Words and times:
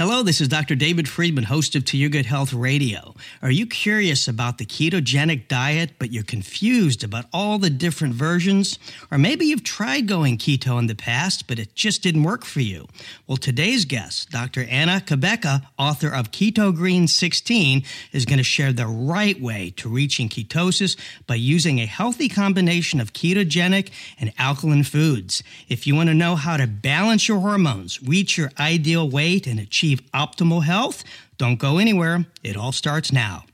Hello, 0.00 0.22
this 0.22 0.40
is 0.40 0.48
Dr. 0.48 0.74
David 0.76 1.10
Friedman, 1.10 1.44
host 1.44 1.76
of 1.76 1.84
To 1.84 1.98
Your 1.98 2.08
Good 2.08 2.24
Health 2.24 2.54
Radio. 2.54 3.14
Are 3.42 3.50
you 3.50 3.66
curious 3.66 4.28
about 4.28 4.56
the 4.56 4.64
ketogenic 4.64 5.46
diet, 5.46 5.90
but 5.98 6.10
you're 6.10 6.22
confused 6.22 7.04
about 7.04 7.26
all 7.34 7.58
the 7.58 7.68
different 7.68 8.14
versions? 8.14 8.78
Or 9.10 9.18
maybe 9.18 9.44
you've 9.44 9.62
tried 9.62 10.08
going 10.08 10.38
keto 10.38 10.78
in 10.78 10.86
the 10.86 10.94
past, 10.94 11.46
but 11.46 11.58
it 11.58 11.74
just 11.74 12.02
didn't 12.02 12.22
work 12.22 12.46
for 12.46 12.60
you. 12.60 12.88
Well, 13.26 13.36
today's 13.36 13.84
guest, 13.84 14.30
Dr. 14.30 14.64
Anna 14.70 15.02
Cabeca, 15.04 15.66
author 15.78 16.08
of 16.08 16.30
Keto 16.30 16.74
Green 16.74 17.06
16, 17.06 17.82
is 18.12 18.24
going 18.24 18.38
to 18.38 18.42
share 18.42 18.72
the 18.72 18.86
right 18.86 19.38
way 19.38 19.74
to 19.76 19.90
reaching 19.90 20.30
ketosis 20.30 20.96
by 21.26 21.34
using 21.34 21.78
a 21.78 21.84
healthy 21.84 22.30
combination 22.30 23.02
of 23.02 23.12
ketogenic 23.12 23.90
and 24.18 24.32
alkaline 24.38 24.84
foods. 24.84 25.42
If 25.68 25.86
you 25.86 25.94
want 25.94 26.08
to 26.08 26.14
know 26.14 26.36
how 26.36 26.56
to 26.56 26.66
balance 26.66 27.28
your 27.28 27.40
hormones, 27.40 28.02
reach 28.02 28.38
your 28.38 28.50
ideal 28.58 29.06
weight, 29.06 29.46
and 29.46 29.60
achieve 29.60 29.89
achieve 29.90 30.10
optimal 30.12 30.62
health? 30.62 31.04
Don't 31.38 31.58
go 31.58 31.78
anywhere. 31.78 32.24
It 32.42 32.56
all 32.56 32.72
starts 32.72 33.12
now. 33.12 33.44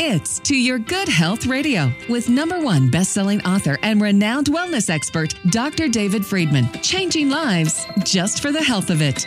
It's 0.00 0.38
To 0.40 0.56
Your 0.56 0.78
Good 0.78 1.08
Health 1.08 1.46
Radio 1.46 1.92
with 2.08 2.28
number 2.28 2.60
one 2.60 2.88
best-selling 2.88 3.44
author 3.44 3.78
and 3.82 4.00
renowned 4.00 4.46
wellness 4.46 4.90
expert, 4.90 5.34
Dr. 5.50 5.88
David 5.88 6.24
Friedman. 6.24 6.70
Changing 6.82 7.30
lives 7.30 7.84
just 8.04 8.40
for 8.40 8.52
the 8.52 8.62
health 8.62 8.90
of 8.90 9.02
it. 9.02 9.26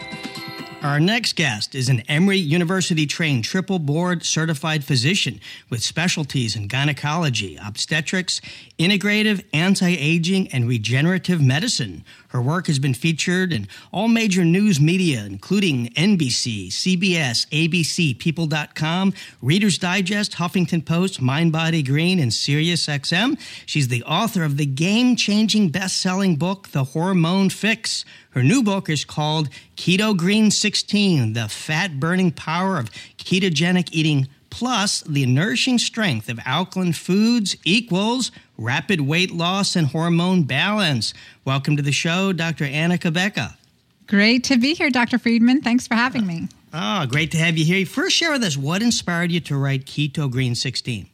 Our 0.82 1.00
next 1.00 1.36
guest 1.36 1.76
is 1.76 1.90
an 1.90 2.02
Emory 2.08 2.40
University 2.40 3.06
trained 3.06 3.44
triple 3.44 3.78
board 3.78 4.26
certified 4.26 4.84
physician 4.84 5.40
with 5.70 5.84
specialties 5.84 6.56
in 6.56 6.68
gynecology, 6.68 7.56
obstetrics, 7.64 8.42
integrative, 8.80 9.44
anti 9.54 9.96
aging, 9.96 10.48
and 10.48 10.68
regenerative 10.68 11.40
medicine. 11.40 12.04
Her 12.30 12.42
work 12.42 12.66
has 12.66 12.80
been 12.80 12.96
featured 12.96 13.54
in 13.54 13.68
all 13.92 14.08
major 14.08 14.44
news 14.44 14.82
media, 14.82 15.24
including 15.24 15.90
NBC, 15.90 16.70
CBS, 16.70 17.48
ABC, 17.50 18.18
People.com, 18.18 19.14
Reader's 19.40 19.78
Digest, 19.78 20.34
Huffington 20.34 20.84
Post, 20.84 21.22
Mind 21.22 21.52
Body 21.52 21.84
Green, 21.84 22.18
and 22.18 22.32
SiriusXM. 22.32 23.40
She's 23.68 23.90
the 23.90 24.04
author 24.04 24.44
of 24.44 24.58
the 24.58 24.66
game 24.66 25.16
changing 25.16 25.70
best 25.70 25.98
selling 25.98 26.38
book, 26.38 26.70
The 26.70 26.86
Hormone 26.86 27.52
Fix. 27.52 28.04
Her 28.32 28.44
new 28.44 28.64
book 28.64 28.90
is 28.90 29.04
called 29.04 29.50
Keto 29.76 30.16
Green 30.16 30.52
16 30.52 31.34
The 31.34 31.50
Fat 31.50 32.00
Burning 32.00 32.32
Power 32.32 32.78
of 32.78 32.90
Ketogenic 33.18 33.90
Eating 33.92 34.30
plus 34.50 35.02
the 35.02 35.26
nourishing 35.26 35.78
strength 35.78 36.30
of 36.30 36.40
alkaline 36.46 36.94
foods 36.94 37.58
equals 37.66 38.32
rapid 38.58 39.02
weight 39.02 39.32
loss 39.32 39.76
and 39.76 39.88
hormone 39.88 40.44
balance. 40.44 41.14
Welcome 41.44 41.76
to 41.76 41.84
the 41.84 41.92
show, 41.92 42.32
Dr. 42.32 42.64
Anna 42.64 42.98
Cabeca. 42.98 43.56
Great 44.08 44.46
to 44.46 44.58
be 44.58 44.76
here, 44.76 44.90
Dr. 44.90 45.18
Friedman. 45.18 45.62
Thanks 45.62 45.86
for 45.86 45.96
having 45.96 46.26
me. 46.26 46.48
Oh, 46.74 47.06
great 47.08 47.32
to 47.32 47.38
have 47.38 47.58
you 47.58 47.66
here. 47.66 47.86
First, 47.86 48.16
share 48.16 48.32
with 48.32 48.44
us 48.44 48.56
what 48.56 48.82
inspired 48.82 49.32
you 49.34 49.42
to 49.42 49.58
write 49.58 49.86
Keto 49.86 50.32
Green 50.32 50.56
16. 50.56 51.11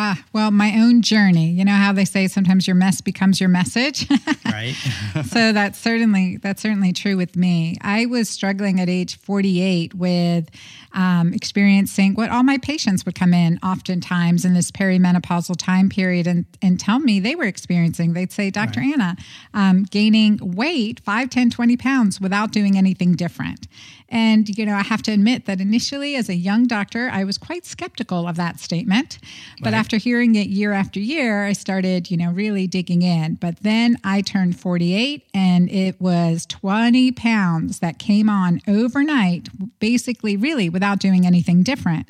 Ah, 0.00 0.22
well, 0.32 0.52
my 0.52 0.74
own 0.76 1.02
journey. 1.02 1.50
You 1.50 1.64
know 1.64 1.72
how 1.72 1.92
they 1.92 2.04
say 2.04 2.28
sometimes 2.28 2.68
your 2.68 2.76
mess 2.76 3.00
becomes 3.00 3.40
your 3.40 3.48
message. 3.48 4.08
right. 4.44 4.72
so 5.26 5.52
that's 5.52 5.76
certainly 5.76 6.36
that's 6.36 6.62
certainly 6.62 6.92
true 6.92 7.16
with 7.16 7.34
me. 7.34 7.76
I 7.80 8.06
was 8.06 8.28
struggling 8.28 8.80
at 8.80 8.88
age 8.88 9.18
48 9.18 9.94
with 9.94 10.50
um, 10.94 11.34
experiencing 11.34 12.14
what 12.14 12.30
all 12.30 12.44
my 12.44 12.58
patients 12.58 13.04
would 13.06 13.16
come 13.16 13.34
in 13.34 13.58
oftentimes 13.60 14.44
in 14.44 14.54
this 14.54 14.70
perimenopausal 14.70 15.56
time 15.56 15.88
period 15.88 16.28
and, 16.28 16.46
and 16.62 16.78
tell 16.78 17.00
me 17.00 17.18
they 17.18 17.34
were 17.34 17.44
experiencing. 17.44 18.12
They'd 18.12 18.30
say, 18.30 18.50
Dr. 18.50 18.78
Right. 18.78 18.92
Anna, 18.92 19.16
um, 19.52 19.82
gaining 19.82 20.38
weight 20.40 21.00
5, 21.00 21.28
10, 21.28 21.50
20 21.50 21.76
pounds 21.76 22.20
without 22.20 22.52
doing 22.52 22.78
anything 22.78 23.16
different. 23.16 23.66
And, 24.10 24.48
you 24.56 24.64
know, 24.64 24.74
I 24.74 24.82
have 24.82 25.02
to 25.02 25.12
admit 25.12 25.44
that 25.44 25.60
initially 25.60 26.16
as 26.16 26.28
a 26.28 26.34
young 26.34 26.66
doctor, 26.66 27.10
I 27.12 27.24
was 27.24 27.36
quite 27.36 27.66
skeptical 27.66 28.26
of 28.26 28.36
that 28.36 28.58
statement. 28.58 29.18
But 29.60 29.72
right. 29.72 29.78
after 29.78 29.98
hearing 29.98 30.34
it 30.34 30.48
year 30.48 30.72
after 30.72 30.98
year, 30.98 31.44
I 31.44 31.52
started, 31.52 32.10
you 32.10 32.16
know, 32.16 32.30
really 32.30 32.66
digging 32.66 33.02
in. 33.02 33.34
But 33.34 33.58
then 33.60 33.96
I 34.04 34.22
turned 34.22 34.58
48 34.58 35.26
and 35.34 35.70
it 35.70 36.00
was 36.00 36.46
20 36.46 37.12
pounds 37.12 37.80
that 37.80 37.98
came 37.98 38.30
on 38.30 38.60
overnight, 38.66 39.48
basically, 39.78 40.36
really 40.36 40.70
without 40.70 41.00
doing 41.00 41.26
anything 41.26 41.62
different. 41.62 42.08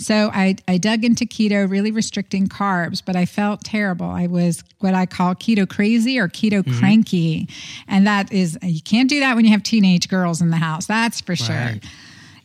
So 0.00 0.30
I, 0.32 0.56
I 0.66 0.78
dug 0.78 1.04
into 1.04 1.26
keto, 1.26 1.68
really 1.70 1.90
restricting 1.90 2.48
carbs, 2.48 3.02
but 3.04 3.16
I 3.16 3.26
felt 3.26 3.62
terrible. 3.62 4.06
I 4.06 4.28
was 4.28 4.64
what 4.78 4.94
I 4.94 5.04
call 5.04 5.34
keto 5.34 5.68
crazy 5.68 6.18
or 6.18 6.26
keto 6.26 6.62
mm-hmm. 6.62 6.78
cranky. 6.78 7.48
And 7.86 8.06
that 8.06 8.32
is, 8.32 8.58
you 8.62 8.80
can't 8.80 9.10
do 9.10 9.20
that 9.20 9.36
when 9.36 9.44
you 9.44 9.50
have 9.50 9.62
teenage 9.62 10.08
girls 10.08 10.40
in 10.40 10.48
the 10.48 10.56
house. 10.56 10.86
That's 10.86 11.20
for 11.20 11.32
right. 11.32 11.80
sure. 11.82 11.90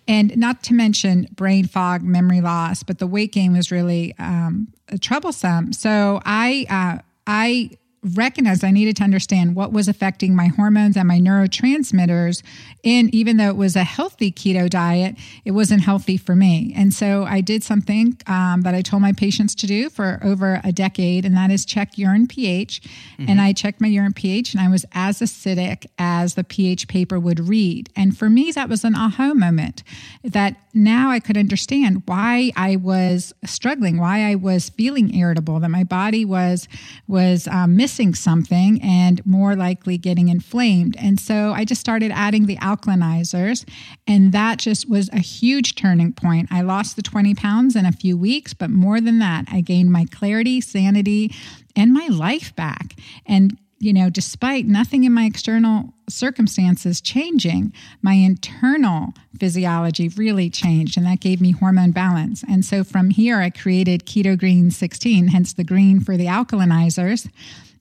And 0.08 0.36
not 0.38 0.64
to 0.64 0.74
mention 0.74 1.28
brain 1.34 1.66
fog, 1.66 2.04
memory 2.04 2.42
loss, 2.42 2.84
but 2.84 3.00
the 3.00 3.08
weight 3.08 3.32
gain 3.32 3.54
was 3.54 3.72
really 3.72 4.14
um, 4.20 4.68
troublesome. 5.00 5.72
So 5.72 6.22
I, 6.26 6.66
uh, 6.70 7.02
I 7.26 7.72
recognized 8.14 8.64
I 8.64 8.72
needed 8.72 8.96
to 8.98 9.04
understand 9.04 9.56
what 9.56 9.72
was 9.72 9.88
affecting 9.88 10.36
my 10.36 10.48
hormones 10.48 10.96
and 10.96 11.08
my 11.08 11.20
neurotransmitters. 11.20 12.44
And 12.84 13.14
even 13.14 13.38
though 13.38 13.50
it 13.50 13.56
was 13.56 13.76
a 13.76 13.84
healthy 13.84 14.32
keto 14.32 14.70
diet, 14.70 15.16
it 15.44 15.52
wasn't 15.52 15.82
healthy 15.82 16.18
for 16.18 16.36
me. 16.36 16.72
And 16.76 16.94
so 16.94 17.24
I 17.24 17.42
did 17.42 17.64
something 17.64 18.18
um, 18.28 18.62
that 18.62 18.76
I 18.76 18.82
told 18.82 19.02
my 19.02 19.12
patients 19.12 19.56
to 19.56 19.68
do 19.68 19.90
for 19.90 20.20
over 20.24 20.62
a 20.64 20.72
decade, 20.72 21.26
and 21.26 21.36
that 21.36 21.50
is 21.50 21.66
check 21.66 21.98
urine 21.98 22.28
pH. 22.28 22.82
Mm-hmm. 22.82 23.30
And 23.30 23.42
I 23.42 23.54
checked 23.54 23.82
my 23.82 23.88
urine 23.88 24.14
pH, 24.14 24.54
and 24.54 24.62
I 24.62 24.68
was 24.70 24.86
as 24.92 25.20
acidic 25.20 25.88
as 25.98 26.36
the 26.36 26.44
pH 26.44 26.88
paper 26.88 27.20
would 27.20 27.40
read. 27.48 27.90
And 27.96 28.16
for 28.18 28.30
me, 28.30 28.52
that 28.52 28.70
was 28.70 28.84
an 28.84 28.96
aha 28.96 29.34
moment 29.34 29.84
that 30.24 30.56
now 30.74 31.10
I 31.10 31.20
could 31.20 31.38
understand 31.38 32.04
why 32.06 32.52
I 32.56 32.76
was 32.76 33.34
struggling, 33.46 33.98
why 33.98 34.30
I 34.30 34.36
was 34.36 34.70
feeling 34.70 35.16
irritable, 35.16 35.60
that 35.62 35.70
my 35.70 35.84
body 35.84 36.26
was 36.26 36.68
was 37.08 37.48
um, 37.48 37.76
missing 37.76 37.95
missing 37.96 38.14
something 38.14 38.82
and 38.82 39.26
more 39.26 39.56
likely 39.56 39.98
getting 39.98 40.28
inflamed. 40.28 40.98
And 41.00 41.18
so 41.18 41.54
I 41.54 41.64
just 41.64 41.80
started 41.80 42.12
adding 42.12 42.46
the 42.46 42.58
alkalinizers, 42.58 43.66
and 44.06 44.34
that 44.34 44.60
just 44.60 44.90
was 44.90 45.10
a 45.14 45.20
huge 45.20 45.76
turning 45.76 46.12
point. 46.12 46.50
I 46.52 46.60
lost 46.60 46.98
the 46.98 47.02
20 47.02 47.36
pounds 47.36 47.74
in 47.74 47.86
a 47.86 47.94
few 47.94 48.18
weeks, 48.18 48.54
but 48.54 48.70
more 48.70 49.00
than 49.00 49.20
that, 49.20 49.46
I 49.50 49.62
gained 49.62 49.94
my 49.94 50.04
clarity, 50.12 50.60
sanity, 50.60 51.34
and 51.74 51.94
my 51.94 52.08
life 52.08 52.54
back. 52.58 52.96
And 53.26 53.58
you 53.80 53.94
know, 53.94 54.10
despite 54.10 54.66
nothing 54.66 55.04
in 55.04 55.14
my 55.14 55.26
external 55.26 55.94
circumstances 56.10 57.00
changing, 57.02 57.72
my 58.02 58.14
internal 58.14 59.14
physiology 59.40 60.10
really 60.10 60.50
changed, 60.50 60.98
and 60.98 61.06
that 61.06 61.20
gave 61.20 61.40
me 61.40 61.52
hormone 61.52 61.92
balance. 61.92 62.44
And 62.50 62.66
so 62.66 62.84
from 62.84 63.10
here, 63.10 63.40
I 63.40 63.50
created 63.50 64.06
Keto 64.06 64.38
Green 64.38 64.72
16, 64.72 65.28
hence 65.28 65.54
the 65.54 65.64
green 65.64 66.00
for 66.00 66.18
the 66.18 66.26
alkalinizers, 66.26 67.30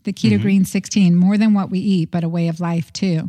the 0.04 0.12
Keto 0.12 0.32
mm-hmm. 0.32 0.42
Green 0.42 0.64
16, 0.64 1.16
more 1.16 1.36
than 1.36 1.54
what 1.54 1.70
we 1.70 1.78
eat, 1.78 2.10
but 2.10 2.24
a 2.24 2.28
way 2.28 2.48
of 2.48 2.60
life 2.60 2.92
too. 2.92 3.28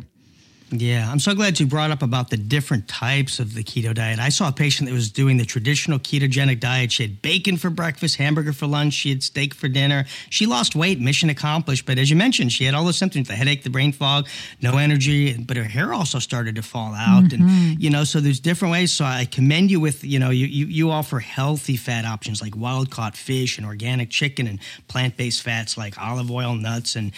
Yeah, 0.70 1.08
I'm 1.08 1.20
so 1.20 1.32
glad 1.32 1.60
you 1.60 1.66
brought 1.66 1.92
up 1.92 2.02
about 2.02 2.30
the 2.30 2.36
different 2.36 2.88
types 2.88 3.38
of 3.38 3.54
the 3.54 3.62
keto 3.62 3.94
diet. 3.94 4.18
I 4.18 4.30
saw 4.30 4.48
a 4.48 4.52
patient 4.52 4.88
that 4.88 4.94
was 4.94 5.12
doing 5.12 5.36
the 5.36 5.44
traditional 5.44 6.00
ketogenic 6.00 6.58
diet. 6.58 6.90
She 6.90 7.04
had 7.04 7.22
bacon 7.22 7.56
for 7.56 7.70
breakfast, 7.70 8.16
hamburger 8.16 8.52
for 8.52 8.66
lunch, 8.66 8.92
she 8.92 9.10
had 9.10 9.22
steak 9.22 9.54
for 9.54 9.68
dinner. 9.68 10.06
She 10.28 10.44
lost 10.44 10.74
weight, 10.74 11.00
mission 11.00 11.30
accomplished. 11.30 11.86
But 11.86 11.98
as 11.98 12.10
you 12.10 12.16
mentioned, 12.16 12.52
she 12.52 12.64
had 12.64 12.74
all 12.74 12.84
the 12.84 12.92
symptoms 12.92 13.28
the 13.28 13.34
headache, 13.34 13.62
the 13.62 13.70
brain 13.70 13.92
fog, 13.92 14.26
no 14.60 14.76
energy, 14.76 15.36
but 15.38 15.56
her 15.56 15.64
hair 15.64 15.94
also 15.94 16.18
started 16.18 16.56
to 16.56 16.62
fall 16.62 16.94
out. 16.94 17.24
Mm-hmm. 17.24 17.42
And, 17.46 17.82
you 17.82 17.90
know, 17.90 18.02
so 18.02 18.18
there's 18.18 18.40
different 18.40 18.72
ways. 18.72 18.92
So 18.92 19.04
I 19.04 19.24
commend 19.24 19.70
you 19.70 19.78
with, 19.78 20.02
you 20.02 20.18
know, 20.18 20.30
you, 20.30 20.46
you, 20.46 20.66
you 20.66 20.90
offer 20.90 21.20
healthy 21.20 21.76
fat 21.76 22.04
options 22.04 22.42
like 22.42 22.56
wild 22.56 22.90
caught 22.90 23.16
fish 23.16 23.56
and 23.56 23.66
organic 23.66 24.10
chicken 24.10 24.48
and 24.48 24.58
plant 24.88 25.16
based 25.16 25.42
fats 25.42 25.78
like 25.78 25.96
olive 25.96 26.30
oil, 26.30 26.54
nuts, 26.54 26.96
and 26.96 27.12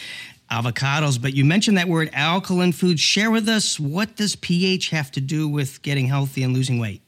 avocados. 0.50 1.20
But 1.20 1.34
you 1.34 1.44
mentioned 1.44 1.78
that 1.78 1.88
word 1.88 2.10
alkaline 2.12 2.72
foods. 2.72 3.00
Share 3.00 3.30
with 3.30 3.48
us 3.48 3.78
what 3.78 4.16
does 4.16 4.36
pH 4.36 4.90
have 4.90 5.10
to 5.12 5.20
do 5.20 5.48
with 5.48 5.82
getting 5.82 6.06
healthy 6.06 6.42
and 6.42 6.54
losing 6.54 6.78
weight? 6.78 7.02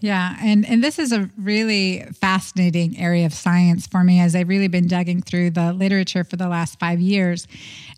Yeah, 0.00 0.36
and 0.40 0.66
and 0.66 0.84
this 0.84 0.98
is 0.98 1.10
a 1.10 1.30
really 1.38 2.04
fascinating 2.20 2.98
area 2.98 3.24
of 3.24 3.32
science 3.32 3.86
for 3.86 4.04
me 4.04 4.20
as 4.20 4.36
I've 4.36 4.48
really 4.48 4.68
been 4.68 4.86
digging 4.86 5.22
through 5.22 5.50
the 5.50 5.72
literature 5.72 6.22
for 6.22 6.36
the 6.36 6.48
last 6.48 6.78
five 6.78 7.00
years, 7.00 7.48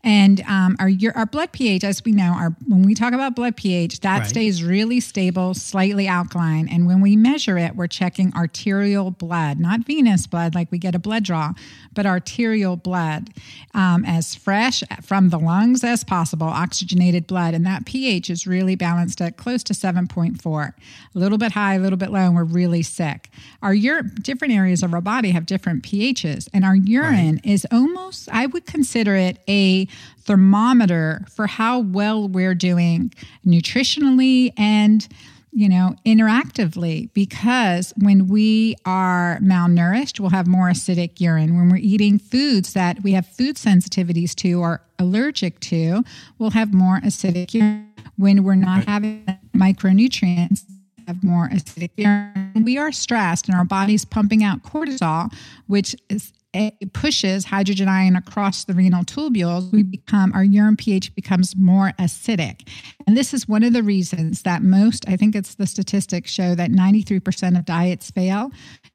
and 0.05 0.41
um, 0.43 0.77
our 0.79 0.89
your, 0.89 1.17
our 1.17 1.27
blood 1.27 1.53
pH, 1.53 1.85
as 1.85 2.05
we 2.05 2.12
know, 2.12 2.33
our 2.33 2.56
when 2.67 2.83
we 2.83 2.95
talk 2.95 3.12
about 3.12 3.35
blood 3.35 3.56
pH, 3.56 4.00
that 4.00 4.21
right. 4.21 4.29
stays 4.29 4.62
really 4.62 5.00
stable, 5.00 5.55
slightly 5.55 6.06
alkaline, 6.06 6.69
and 6.69 6.87
when 6.87 7.00
we 7.00 7.17
measure 7.17 7.59
it, 7.59 7.75
we're 7.75 7.89
checking 7.89 8.33
arterial 8.35 9.11
blood, 9.11 9.59
not 9.59 9.81
venous 9.81 10.27
blood 10.27 10.55
like 10.55 10.71
we 10.71 10.79
get 10.79 10.95
a 10.95 10.99
blood 10.99 11.25
draw, 11.25 11.53
but 11.93 12.06
arterial 12.06 12.77
blood, 12.77 13.31
um, 13.75 14.05
as 14.05 14.35
fresh 14.35 14.83
from 15.03 15.31
the 15.31 15.39
lungs 15.39 15.83
as 15.83 16.05
possible, 16.05 16.47
oxygenated 16.47 17.27
blood, 17.27 17.55
and 17.55 17.67
that 17.67 17.85
pH 17.85 18.31
is 18.31 18.47
really 18.47 18.77
balanced 18.77 19.21
at 19.21 19.37
close 19.37 19.62
to 19.65 19.75
seven 19.75 20.06
point 20.06 20.41
four, 20.41 20.77
a 21.15 21.19
little 21.19 21.39
bit 21.39 21.53
high 21.53 21.75
a 21.75 21.79
little 21.81 21.97
bit 21.97 22.11
low 22.11 22.21
and 22.21 22.37
we're 22.37 22.45
really 22.45 22.83
sick. 22.83 23.31
Our 23.62 23.75
urine, 23.75 24.15
different 24.23 24.55
areas 24.55 24.83
of 24.83 24.95
our 24.95 25.00
body 25.00 25.31
have 25.31 25.47
different 25.47 25.83
pHs, 25.83 26.49
and 26.55 26.65
our 26.65 26.77
urine 26.77 27.35
right. 27.37 27.41
is 27.47 27.67
almost, 27.73 28.29
I 28.31 28.47
would 28.47 28.67
consider 28.67 29.17
it 29.17 29.39
a 29.49 29.88
thermometer 30.20 31.25
for 31.31 31.46
how 31.46 31.81
well 31.81 32.29
we're 32.29 32.55
doing 32.55 33.12
nutritionally 33.46 34.52
and 34.56 35.08
you 35.52 35.69
know, 35.69 35.96
interactively 36.05 37.12
because 37.14 37.93
when 37.96 38.29
we 38.29 38.76
are 38.85 39.38
malnourished, 39.43 40.20
we'll 40.20 40.31
have 40.31 40.46
more 40.46 40.69
acidic 40.69 41.20
urine. 41.20 41.56
When 41.56 41.69
we're 41.69 41.79
eating 41.79 42.19
foods 42.19 42.75
that 42.75 43.02
we 43.02 43.12
have 43.12 43.26
food 43.26 43.56
sensitivities 43.56 44.35
to 44.37 44.61
or 44.61 44.82
allergic 44.99 45.58
to, 45.61 46.05
we'll 46.38 46.50
have 46.50 46.73
more 46.75 47.00
acidic 47.00 47.55
urine. 47.55 47.93
When 48.17 48.44
we're 48.44 48.56
not 48.56 48.85
having 48.85 49.25
micronutrients, 49.52 50.64
have 51.08 51.25
more 51.25 51.49
acidic 51.49 51.90
urine. 51.96 52.64
We 52.64 52.78
are 52.78 52.93
stressed 52.93 53.49
and 53.49 53.56
our 53.56 53.64
body's 53.64 54.05
pumping 54.05 54.44
out 54.44 54.62
cortisol, 54.62 55.32
which 55.66 55.96
is 56.08 56.32
it 56.55 56.94
pushes 56.94 57.44
hydrogen 57.44 57.88
ion 57.88 58.16
across 58.16 58.64
the 58.64 58.72
renal 58.72 59.05
tubules, 59.05 59.70
we 59.70 59.82
become 59.82 60.32
our 60.32 60.43
urine 60.43 60.76
pH 60.76 61.14
becomes 61.14 61.55
more 61.56 61.93
acidic. 61.99 62.66
And 63.06 63.16
this 63.16 63.34
is 63.34 63.46
one 63.46 63.62
of 63.62 63.75
the 63.75 63.82
reasons 63.82 64.43
that 64.43 64.62
most, 64.62 65.06
I 65.06 65.16
think 65.16 65.37
it's 65.37 65.56
the 65.56 65.66
statistics 65.66 66.31
show 66.31 66.55
that 66.55 66.70
93% 66.70 67.58
of 67.58 67.66
diets 67.66 68.11
fail. 68.11 68.50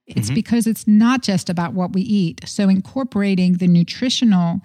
It's 0.08 0.28
mm-hmm. 0.28 0.36
because 0.36 0.66
it's 0.66 0.88
not 0.88 1.22
just 1.22 1.48
about 1.48 1.74
what 1.74 1.94
we 1.94 2.02
eat. 2.02 2.42
So 2.48 2.70
incorporating 2.70 3.54
the 3.54 3.68
nutritional 3.68 4.62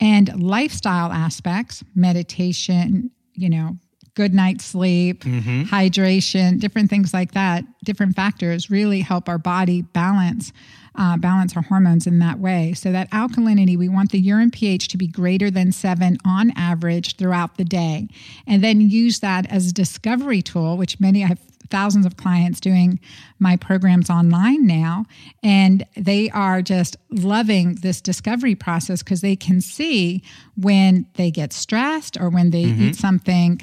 and 0.00 0.42
lifestyle 0.42 1.12
aspects, 1.12 1.84
meditation, 1.94 3.12
you 3.34 3.48
know, 3.48 3.78
good 4.14 4.34
night's 4.34 4.64
sleep, 4.64 5.24
mm-hmm. 5.24 5.62
hydration, 5.62 6.60
different 6.60 6.90
things 6.90 7.14
like 7.14 7.32
that, 7.32 7.64
different 7.84 8.14
factors 8.14 8.70
really 8.70 9.00
help 9.00 9.28
our 9.28 9.38
body 9.38 9.82
balance 9.82 10.52
uh, 10.94 11.16
balance 11.16 11.56
our 11.56 11.62
hormones 11.62 12.06
in 12.06 12.18
that 12.18 12.38
way. 12.38 12.74
So, 12.74 12.92
that 12.92 13.10
alkalinity, 13.10 13.76
we 13.76 13.88
want 13.88 14.12
the 14.12 14.20
urine 14.20 14.50
pH 14.50 14.88
to 14.88 14.98
be 14.98 15.06
greater 15.06 15.50
than 15.50 15.72
seven 15.72 16.18
on 16.24 16.52
average 16.56 17.16
throughout 17.16 17.56
the 17.56 17.64
day. 17.64 18.08
And 18.46 18.62
then 18.62 18.80
use 18.80 19.20
that 19.20 19.50
as 19.50 19.68
a 19.68 19.72
discovery 19.72 20.42
tool, 20.42 20.76
which 20.76 21.00
many 21.00 21.24
I 21.24 21.28
have 21.28 21.38
thousands 21.70 22.04
of 22.04 22.18
clients 22.18 22.60
doing 22.60 23.00
my 23.38 23.56
programs 23.56 24.10
online 24.10 24.66
now 24.66 25.06
and 25.42 25.86
they 25.96 26.28
are 26.30 26.60
just 26.60 26.98
loving 27.08 27.76
this 27.76 28.02
discovery 28.02 28.54
process 28.54 29.02
because 29.02 29.22
they 29.22 29.34
can 29.34 29.58
see 29.58 30.22
when 30.54 31.06
they 31.14 31.30
get 31.30 31.50
stressed 31.50 32.20
or 32.20 32.28
when 32.28 32.50
they 32.50 32.64
mm-hmm. 32.64 32.82
eat 32.82 32.96
something 32.96 33.58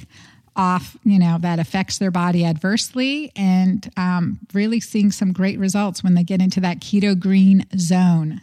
off, 0.60 0.98
you 1.06 1.18
know, 1.18 1.38
that 1.40 1.58
affects 1.58 2.00
their 2.00 2.12
body 2.12 2.44
adversely 2.44 3.32
and 3.34 3.90
um, 3.96 4.40
really 4.54 4.82
seeing 4.82 5.10
some 5.10 5.32
great 5.32 5.58
results 5.58 6.04
when 6.04 6.16
they 6.16 6.24
get 6.24 6.42
into 6.42 6.60
that 6.60 6.82
keto 6.82 7.18
green 7.18 7.66
zone. 7.78 8.42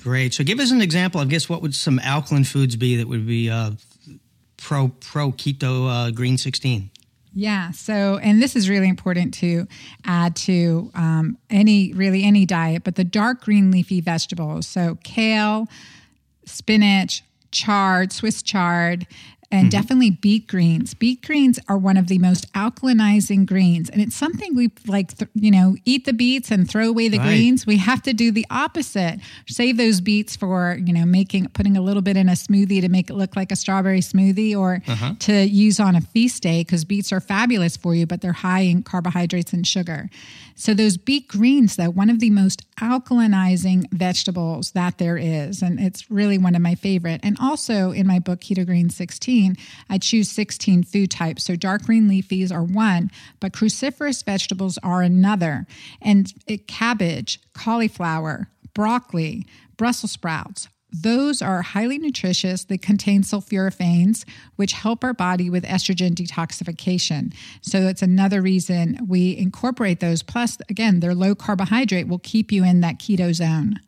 Great. 0.00 0.32
So 0.32 0.44
give 0.44 0.60
us 0.60 0.70
an 0.70 0.80
example. 0.80 1.20
I 1.20 1.24
guess 1.24 1.48
what 1.48 1.60
would 1.60 1.74
some 1.74 1.98
alkaline 1.98 2.44
foods 2.44 2.76
be 2.76 2.94
that 2.96 3.08
would 3.08 3.26
be 3.26 3.50
uh, 3.50 3.72
pro 4.56 4.88
pro 4.88 5.32
keto 5.32 5.90
uh, 5.90 6.10
green 6.12 6.38
16? 6.38 6.90
Yeah. 7.34 7.72
So, 7.72 8.18
and 8.18 8.40
this 8.40 8.54
is 8.54 8.70
really 8.70 8.88
important 8.88 9.34
to 9.34 9.66
add 10.04 10.36
to 10.36 10.92
um, 10.94 11.38
any 11.50 11.92
really 11.92 12.22
any 12.22 12.46
diet, 12.46 12.84
but 12.84 12.94
the 12.94 13.04
dark 13.04 13.42
green 13.42 13.72
leafy 13.72 14.00
vegetables. 14.00 14.68
So, 14.68 14.96
kale, 15.02 15.66
spinach, 16.44 17.24
chard, 17.50 18.12
Swiss 18.12 18.42
chard, 18.42 19.06
and 19.50 19.62
mm-hmm. 19.62 19.68
definitely 19.70 20.10
beet 20.10 20.46
greens. 20.46 20.92
Beet 20.92 21.24
greens 21.24 21.58
are 21.68 21.78
one 21.78 21.96
of 21.96 22.08
the 22.08 22.18
most 22.18 22.52
alkalinizing 22.52 23.46
greens, 23.46 23.88
and 23.88 24.00
it's 24.02 24.14
something 24.14 24.54
we 24.54 24.70
like. 24.86 25.16
Th- 25.16 25.30
you 25.34 25.50
know, 25.50 25.76
eat 25.84 26.04
the 26.04 26.12
beets 26.12 26.50
and 26.50 26.68
throw 26.68 26.88
away 26.88 27.08
the 27.08 27.18
right. 27.18 27.26
greens. 27.26 27.66
We 27.66 27.78
have 27.78 28.02
to 28.02 28.12
do 28.12 28.30
the 28.30 28.46
opposite. 28.50 29.20
Save 29.46 29.76
those 29.78 30.00
beets 30.00 30.36
for 30.36 30.78
you 30.84 30.92
know 30.92 31.06
making 31.06 31.48
putting 31.48 31.76
a 31.76 31.80
little 31.80 32.02
bit 32.02 32.16
in 32.16 32.28
a 32.28 32.32
smoothie 32.32 32.80
to 32.82 32.88
make 32.88 33.08
it 33.08 33.14
look 33.14 33.36
like 33.36 33.50
a 33.50 33.56
strawberry 33.56 34.00
smoothie, 34.00 34.56
or 34.56 34.82
uh-huh. 34.86 35.14
to 35.20 35.44
use 35.44 35.80
on 35.80 35.96
a 35.96 36.00
feast 36.00 36.42
day 36.42 36.60
because 36.60 36.84
beets 36.84 37.12
are 37.12 37.20
fabulous 37.20 37.76
for 37.76 37.94
you, 37.94 38.06
but 38.06 38.20
they're 38.20 38.32
high 38.32 38.60
in 38.60 38.82
carbohydrates 38.82 39.52
and 39.52 39.66
sugar. 39.66 40.10
So 40.58 40.74
those 40.74 40.96
beet 40.96 41.28
greens, 41.28 41.76
though, 41.76 41.88
one 41.88 42.10
of 42.10 42.18
the 42.18 42.30
most 42.30 42.64
alkalinizing 42.80 43.88
vegetables 43.92 44.72
that 44.72 44.98
there 44.98 45.16
is, 45.16 45.62
and 45.62 45.78
it's 45.78 46.10
really 46.10 46.36
one 46.36 46.56
of 46.56 46.62
my 46.62 46.74
favorite. 46.74 47.20
And 47.22 47.36
also 47.40 47.92
in 47.92 48.08
my 48.08 48.18
book 48.18 48.40
Keto 48.40 48.66
Green 48.66 48.90
16, 48.90 49.37
I 49.88 49.98
choose 49.98 50.30
16 50.30 50.84
food 50.84 51.10
types. 51.10 51.44
So 51.44 51.56
dark 51.56 51.84
green 51.84 52.08
leafies 52.08 52.52
are 52.52 52.62
one, 52.64 53.10
but 53.40 53.52
cruciferous 53.52 54.24
vegetables 54.24 54.78
are 54.82 55.02
another. 55.02 55.66
And 56.00 56.32
it, 56.46 56.66
cabbage, 56.66 57.40
cauliflower, 57.52 58.48
broccoli, 58.74 59.46
Brussels 59.76 60.12
sprouts, 60.12 60.68
those 60.90 61.42
are 61.42 61.62
highly 61.62 61.98
nutritious. 61.98 62.64
They 62.64 62.78
contain 62.78 63.22
sulforaphanes, 63.22 64.24
which 64.56 64.72
help 64.72 65.04
our 65.04 65.12
body 65.12 65.50
with 65.50 65.64
estrogen 65.64 66.14
detoxification. 66.14 67.34
So 67.60 67.82
that's 67.82 68.02
another 68.02 68.40
reason 68.40 68.98
we 69.06 69.36
incorporate 69.36 70.00
those. 70.00 70.22
Plus, 70.22 70.56
again, 70.70 71.00
they're 71.00 71.14
low 71.14 71.34
carbohydrate, 71.34 72.08
will 72.08 72.18
keep 72.18 72.50
you 72.50 72.64
in 72.64 72.80
that 72.80 72.98
keto 72.98 73.34
zone. 73.34 73.80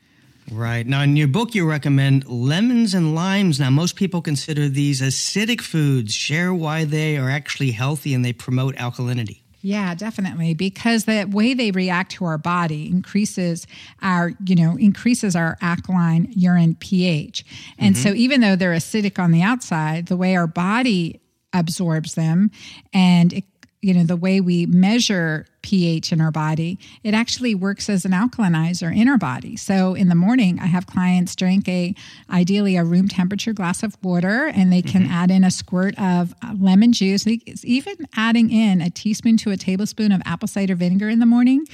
Right. 0.51 0.87
Now, 0.87 1.03
in 1.03 1.17
your 1.17 1.29
book, 1.29 1.55
you 1.55 1.69
recommend 1.69 2.29
lemons 2.29 2.95
and 2.95 3.15
limes. 3.15 3.61
Now, 3.61 3.71
most 3.71 3.97
people 3.97 4.21
consider 4.21 4.69
these 4.69 5.01
acidic 5.01 5.61
foods. 5.61 6.15
Share 6.15 6.53
why 6.53 6.85
they 6.85 7.17
are 7.17 7.31
actually 7.31 7.71
healthy 7.71 8.15
and 8.15 8.25
they 8.25 8.33
promote 8.33 8.75
alkalinity. 8.77 9.43
Yeah, 9.63 9.95
definitely. 9.95 10.55
Because 10.55 11.05
the 11.05 11.25
way 11.31 11.53
they 11.55 11.71
react 11.71 12.13
to 12.13 12.25
our 12.25 12.39
body 12.39 12.89
increases 12.89 13.67
our, 14.01 14.33
you 14.45 14.57
know, 14.57 14.77
increases 14.77 15.37
our 15.37 15.59
alkaline 15.61 16.33
urine 16.35 16.77
pH. 16.77 17.45
And 17.79 17.95
mm-hmm. 17.95 18.03
so 18.03 18.15
even 18.15 18.41
though 18.41 18.57
they're 18.57 18.73
acidic 18.73 19.23
on 19.23 19.33
the 19.33 19.43
outside, 19.43 20.07
the 20.07 20.17
way 20.17 20.35
our 20.35 20.47
body 20.47 21.21
absorbs 21.53 22.15
them 22.15 22.51
and 22.93 23.33
it 23.33 23.45
you 23.83 23.95
know 23.95 24.05
the 24.05 24.17
way 24.17 24.41
we 24.41 24.67
measure 24.67 25.47
pH 25.63 26.13
in 26.13 26.21
our 26.21 26.31
body, 26.31 26.79
it 27.03 27.15
actually 27.15 27.55
works 27.55 27.89
as 27.89 28.05
an 28.05 28.13
alkalinizer 28.13 28.95
in 28.95 29.09
our 29.09 29.19
body. 29.19 29.57
So 29.57 29.95
in 29.95 30.09
the 30.09 30.15
morning, 30.15 30.59
I 30.61 30.67
have 30.67 30.87
clients 30.87 31.35
drink 31.37 31.69
a 31.69 31.95
ideally 32.31 32.77
a 32.77 32.85
room 32.85 33.09
temperature 33.09 33.53
glass 33.53 33.83
of 33.83 33.97
water, 34.03 34.47
and 34.47 34.73
they 34.73 34.83
can 34.83 35.03
mm-hmm. 35.03 35.13
add 35.13 35.31
in 35.31 35.45
a 35.45 35.51
squirt 35.51 35.99
of 35.99 36.35
uh, 36.43 36.55
lemon 36.59 36.93
juice. 36.93 37.27
Even 37.27 37.97
adding 38.17 38.51
in 38.51 38.81
a 38.81 38.91
teaspoon 38.91 39.37
to 39.39 39.51
a 39.51 39.57
tablespoon 39.57 40.13
of 40.13 40.23
apple 40.25 40.49
cider 40.49 40.75
vinegar 40.75 41.09
in 41.09 41.19
the 41.19 41.27
morning 41.27 41.67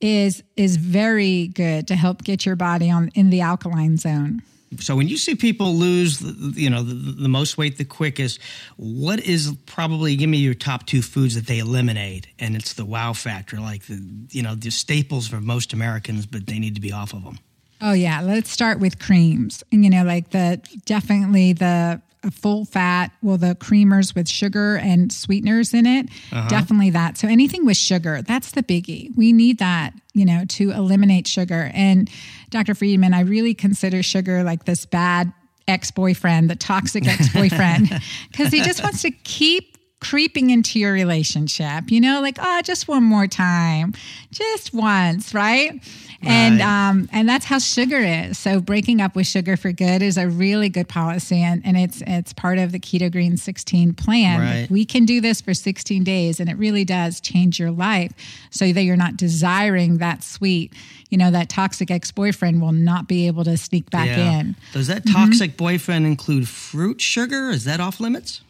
is 0.00 0.42
is 0.56 0.76
very 0.76 1.48
good 1.48 1.86
to 1.88 1.94
help 1.94 2.24
get 2.24 2.46
your 2.46 2.56
body 2.56 2.90
on 2.90 3.10
in 3.14 3.30
the 3.30 3.40
alkaline 3.40 3.96
zone. 3.96 4.42
So 4.78 4.94
when 4.94 5.08
you 5.08 5.16
see 5.16 5.34
people 5.34 5.74
lose, 5.74 6.22
you 6.56 6.70
know, 6.70 6.84
the, 6.84 6.94
the, 6.94 7.28
most 7.28 7.58
weight 7.58 7.76
the 7.76 7.84
quickest, 7.84 8.38
what 8.76 9.18
is 9.18 9.52
probably 9.66 10.14
give 10.14 10.30
me 10.30 10.38
your 10.38 10.54
top 10.54 10.86
two 10.86 11.02
foods 11.02 11.34
that 11.34 11.46
they 11.46 11.58
eliminate, 11.58 12.28
and 12.38 12.54
it's 12.54 12.74
the 12.74 12.84
wow 12.84 13.12
factor, 13.12 13.58
like 13.58 13.86
the 13.86 14.00
you 14.30 14.42
know 14.42 14.54
the 14.54 14.70
staples 14.70 15.26
for 15.26 15.40
most 15.40 15.72
Americans, 15.72 16.24
but 16.24 16.46
they 16.46 16.60
need 16.60 16.76
to 16.76 16.80
be 16.80 16.92
off 16.92 17.12
of 17.12 17.24
them. 17.24 17.40
Oh 17.80 17.94
yeah, 17.94 18.20
let's 18.20 18.50
start 18.50 18.78
with 18.78 19.00
creams, 19.00 19.64
and 19.72 19.82
you 19.82 19.90
know, 19.90 20.04
like 20.04 20.30
the 20.30 20.60
definitely 20.84 21.52
the 21.52 22.00
a 22.22 22.30
full 22.30 22.64
fat, 22.64 23.12
well, 23.22 23.38
the 23.38 23.54
creamers 23.54 24.14
with 24.14 24.28
sugar 24.28 24.76
and 24.76 25.12
sweeteners 25.12 25.72
in 25.72 25.86
it, 25.86 26.08
uh-huh. 26.32 26.48
definitely 26.48 26.90
that. 26.90 27.16
So 27.16 27.28
anything 27.28 27.64
with 27.64 27.76
sugar, 27.76 28.22
that's 28.22 28.52
the 28.52 28.62
biggie. 28.62 29.16
We 29.16 29.32
need 29.32 29.58
that, 29.58 29.92
you 30.12 30.24
know, 30.24 30.44
to 30.46 30.70
eliminate 30.72 31.26
sugar. 31.26 31.70
And 31.74 32.10
Dr. 32.50 32.74
Friedman, 32.74 33.14
I 33.14 33.20
really 33.20 33.54
consider 33.54 34.02
sugar 34.02 34.42
like 34.42 34.64
this 34.64 34.84
bad 34.84 35.32
ex 35.66 35.90
boyfriend, 35.90 36.50
the 36.50 36.56
toxic 36.56 37.06
ex 37.08 37.32
boyfriend, 37.32 37.88
because 38.30 38.52
he 38.52 38.60
just 38.62 38.82
wants 38.82 39.02
to 39.02 39.10
keep 39.10 39.69
creeping 40.00 40.50
into 40.50 40.78
your 40.78 40.92
relationship, 40.92 41.90
you 41.90 42.00
know, 42.00 42.20
like, 42.20 42.38
oh, 42.40 42.60
just 42.62 42.88
one 42.88 43.04
more 43.04 43.26
time, 43.26 43.94
just 44.30 44.72
once, 44.72 45.34
right? 45.34 45.80
and 46.22 46.60
um, 46.60 47.08
and 47.12 47.28
that's 47.28 47.46
how 47.46 47.58
sugar 47.58 47.98
is. 47.98 48.38
So 48.38 48.60
breaking 48.60 49.00
up 49.00 49.16
with 49.16 49.26
sugar 49.26 49.56
for 49.56 49.72
good 49.72 50.02
is 50.02 50.18
a 50.18 50.28
really 50.28 50.68
good 50.68 50.88
policy, 50.88 51.38
and, 51.38 51.62
and 51.64 51.76
it's 51.76 52.02
it's 52.06 52.32
part 52.32 52.58
of 52.58 52.72
the 52.72 52.78
Keto 52.78 53.10
Green 53.10 53.36
16 53.36 53.94
plan. 53.94 54.40
Right. 54.40 54.70
We 54.70 54.84
can 54.84 55.06
do 55.06 55.20
this 55.20 55.40
for 55.40 55.54
16 55.54 56.04
days, 56.04 56.40
and 56.40 56.50
it 56.50 56.56
really 56.56 56.84
does 56.84 57.20
change 57.20 57.58
your 57.58 57.70
life, 57.70 58.12
so 58.50 58.70
that 58.72 58.82
you're 58.82 58.96
not 58.96 59.16
desiring 59.16 59.98
that 59.98 60.22
sweet. 60.22 60.72
You 61.08 61.18
know 61.18 61.30
that 61.30 61.48
toxic 61.48 61.90
ex 61.90 62.12
boyfriend 62.12 62.60
will 62.60 62.72
not 62.72 63.08
be 63.08 63.26
able 63.26 63.44
to 63.44 63.56
sneak 63.56 63.90
back 63.90 64.08
yeah. 64.08 64.40
in. 64.40 64.56
Does 64.72 64.88
that 64.88 65.06
toxic 65.06 65.52
mm-hmm. 65.52 65.64
boyfriend 65.64 66.06
include 66.06 66.48
fruit 66.48 67.00
sugar? 67.00 67.50
Is 67.50 67.64
that 67.64 67.80
off 67.80 67.98
limits? 67.98 68.42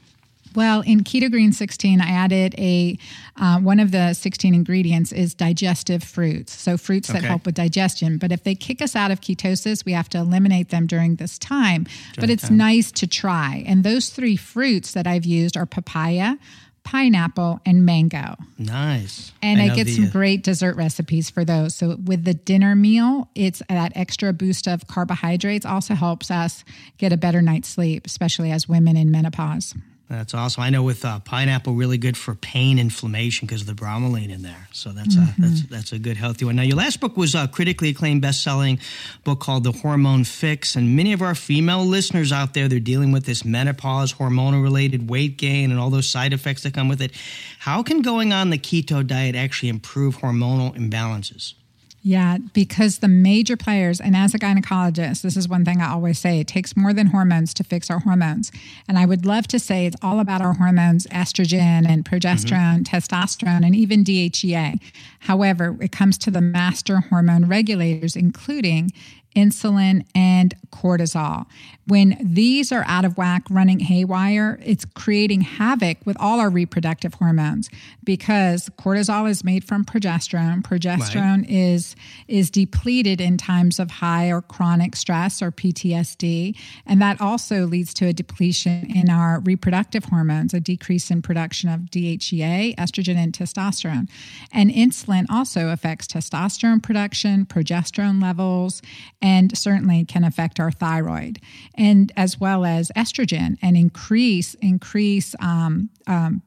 Well, 0.55 0.81
in 0.81 1.05
Keto 1.05 1.31
Green 1.31 1.53
16, 1.53 2.01
I 2.01 2.09
added 2.09 2.55
a 2.59 2.99
uh, 3.41 3.59
one 3.61 3.81
of 3.81 3.93
the 3.93 4.13
16 4.15 4.55
ingredients 4.55 5.13
is 5.13 5.35
digestive 5.35 6.03
fruits. 6.03 6.53
So 6.53 6.77
fruits 6.77 7.09
that 7.09 7.23
help 7.23 7.47
with 7.47 7.55
digestion. 7.55 8.19
But 8.19 8.33
if 8.33 8.45
they 8.45 8.55
kick 8.55 8.83
us 8.83 8.95
out 8.95 9.11
of 9.11 9.21
ketosis, 9.21 9.85
we 9.85 9.93
have 9.93 10.09
to 10.11 10.19
eliminate 10.19 10.69
them 10.69 10.87
during 10.87 11.17
this 11.17 11.39
time. 11.39 11.85
During 11.85 11.95
but 12.19 12.31
it's 12.31 12.49
time. 12.49 12.57
nice 12.57 12.93
to 12.93 13.07
try. 13.07 13.65
And 13.67 13.85
those 13.85 14.11
three 14.11 14.37
fruits 14.37 14.93
that 14.93 15.07
I've 15.07 15.25
used 15.25 15.57
are 15.57 15.67
papaya, 15.67 16.37
pineapple, 16.83 17.61
and 17.65 17.87
mango. 17.87 18.37
Nice. 18.59 19.33
And 19.43 19.61
I, 19.61 19.67
I 19.67 19.75
get 19.75 19.85
the, 19.85 19.93
some 19.93 20.05
uh, 20.07 20.11
great 20.11 20.43
dessert 20.43 20.77
recipes 20.77 21.31
for 21.31 21.45
those. 21.45 21.75
So 21.75 21.97
with 21.97 22.25
the 22.25 22.35
dinner 22.35 22.75
meal, 22.75 23.29
it's 23.35 23.63
that 23.69 23.93
extra 23.95 24.33
boost 24.33 24.67
of 24.67 24.87
carbohydrates 24.87 25.65
also 25.65 25.95
helps 25.95 26.31
us 26.31 26.65
get 26.99 27.13
a 27.13 27.17
better 27.17 27.41
night's 27.41 27.69
sleep, 27.69 28.07
especially 28.07 28.51
as 28.51 28.69
women 28.69 28.97
in 28.97 29.11
menopause. 29.11 29.75
That's 30.11 30.35
awesome. 30.35 30.65
I 30.65 30.71
know 30.71 30.83
with 30.83 31.05
uh, 31.05 31.21
pineapple, 31.21 31.75
really 31.75 31.97
good 31.97 32.17
for 32.17 32.35
pain, 32.35 32.81
inflammation 32.81 33.47
because 33.47 33.61
of 33.61 33.69
the 33.69 33.81
bromelain 33.81 34.31
in 34.31 34.43
there. 34.43 34.67
So 34.73 34.91
that's 34.91 35.15
mm-hmm. 35.15 35.41
a 35.41 35.47
that's 35.47 35.63
that's 35.67 35.93
a 35.93 36.01
good 36.01 36.17
healthy 36.17 36.45
one. 36.45 36.57
Now, 36.57 36.63
your 36.63 36.77
last 36.77 36.99
book 36.99 37.17
was 37.17 37.37
a 37.37 37.47
critically 37.47 37.91
acclaimed, 37.91 38.21
best-selling 38.21 38.81
book 39.23 39.39
called 39.39 39.63
The 39.63 39.71
Hormone 39.71 40.25
Fix, 40.25 40.75
and 40.75 40.97
many 40.97 41.13
of 41.13 41.23
our 41.23 41.37
female 41.37 41.85
listeners 41.85 42.33
out 42.33 42.55
there 42.55 42.67
they're 42.67 42.81
dealing 42.81 43.13
with 43.13 43.25
this 43.25 43.45
menopause, 43.45 44.13
hormonal-related 44.15 45.09
weight 45.09 45.39
gain, 45.39 45.71
and 45.71 45.79
all 45.79 45.91
those 45.91 46.11
side 46.11 46.33
effects 46.33 46.65
that 46.65 46.75
come 46.75 46.89
with 46.89 47.01
it. 47.01 47.13
How 47.61 47.85
can 47.85 48.03
going 48.03 48.33
on 48.33 48.51
the 48.51 48.59
keto 48.59 49.07
diet 49.07 49.37
actually 49.37 49.69
improve 49.69 50.19
hormonal 50.19 50.77
imbalances? 50.77 51.55
Yeah, 52.03 52.39
because 52.55 52.99
the 52.99 53.09
major 53.09 53.59
players, 53.59 54.01
and 54.01 54.17
as 54.17 54.35
a 54.35 54.39
gynecologist, 54.39 55.21
this 55.21 55.37
is 55.37 55.49
one 55.49 55.67
thing 55.67 55.83
I 55.83 55.91
always 55.91 56.19
say 56.19 56.41
it 56.41 56.47
takes 56.47 56.75
more 56.75 56.95
than 56.95 57.09
hormones 57.09 57.53
to 57.55 57.65
fix 57.65 57.91
our 57.91 57.99
hormones. 57.99 58.51
And 58.89 58.99
I 58.99 59.05
would 59.05 59.27
love 59.27 59.47
to 59.49 59.59
say 59.59 59.85
it's 59.85 59.97
all 60.01 60.19
about 60.19 60.41
our 60.41 60.55
hormones 60.55 61.07
estrogen 61.09 61.87
and 61.87 62.03
progesterone, 62.03 62.85
mm-hmm. 62.85 62.97
testosterone, 62.97 63.67
and 63.67 63.77
even 63.77 64.03
DHEA. 64.03 64.81
However, 65.21 65.77
it 65.81 65.93
comes 65.93 66.17
to 66.19 66.31
the 66.31 66.41
master 66.41 67.01
hormone 67.01 67.47
regulators, 67.47 68.17
including 68.17 68.93
insulin, 69.37 70.05
and 70.15 70.55
cortisol. 70.71 71.47
When 71.87 72.17
these 72.21 72.71
are 72.73 72.85
out 72.87 73.05
of 73.05 73.17
whack, 73.17 73.43
running 73.51 73.81
haywire, 73.81 74.61
it's 74.65 74.85
creating 74.85 75.41
havoc 75.41 75.99
with 76.05 76.17
all 76.21 76.39
our 76.39 76.51
reproductive 76.51 77.15
hormones 77.15 77.69
because 78.05 78.69
cortisol 78.79 79.29
is 79.29 79.43
made 79.43 79.65
from 79.65 79.85
progesterone. 79.85 80.63
Progesterone 80.63 81.43
right. 81.43 81.51
is 81.51 81.97
is 82.29 82.51
depleted 82.51 83.21
in 83.21 83.37
times 83.37 83.79
of 83.79 83.91
high 83.91 84.31
or 84.31 84.43
chronic 84.43 84.95
stress 84.95 85.43
or 85.43 85.51
PTSD, 85.51 86.57
and 86.87 87.03
that 87.03 87.21
also 87.21 87.67
leads 87.67 87.93
to 87.95 88.07
a 88.07 88.13
depletion 88.13 88.87
in 88.91 89.11
our 89.11 89.41
reproductive 89.41 90.05
hormones, 90.05 90.55
a 90.55 90.61
decrease 90.61 91.11
in 91.11 91.23
production 91.23 91.69
of 91.69 91.83
DHEA, 91.83 92.77
estrogen, 92.77 93.17
and 93.17 93.33
testosterone. 93.33 94.09
And 94.53 94.71
insulin 94.71 95.27
also 95.29 95.71
affects 95.71 96.07
testosterone 96.07 96.83
production, 96.83 97.47
progesterone 97.47 98.23
levels, 98.23 98.83
and 99.23 99.57
certainly 99.57 100.05
can 100.05 100.25
affect 100.25 100.59
our 100.61 100.71
thyroid, 100.71 101.41
and 101.75 102.13
as 102.17 102.41
well 102.41 102.65
as 102.65 102.91
estrogen, 102.97 103.57
and 103.63 103.77
increase 103.77 104.55
increase 104.55 105.35
um, 105.41 105.91
um, 106.07 106.43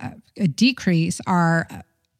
uh, 0.00 0.10
decrease 0.54 1.20
our 1.26 1.66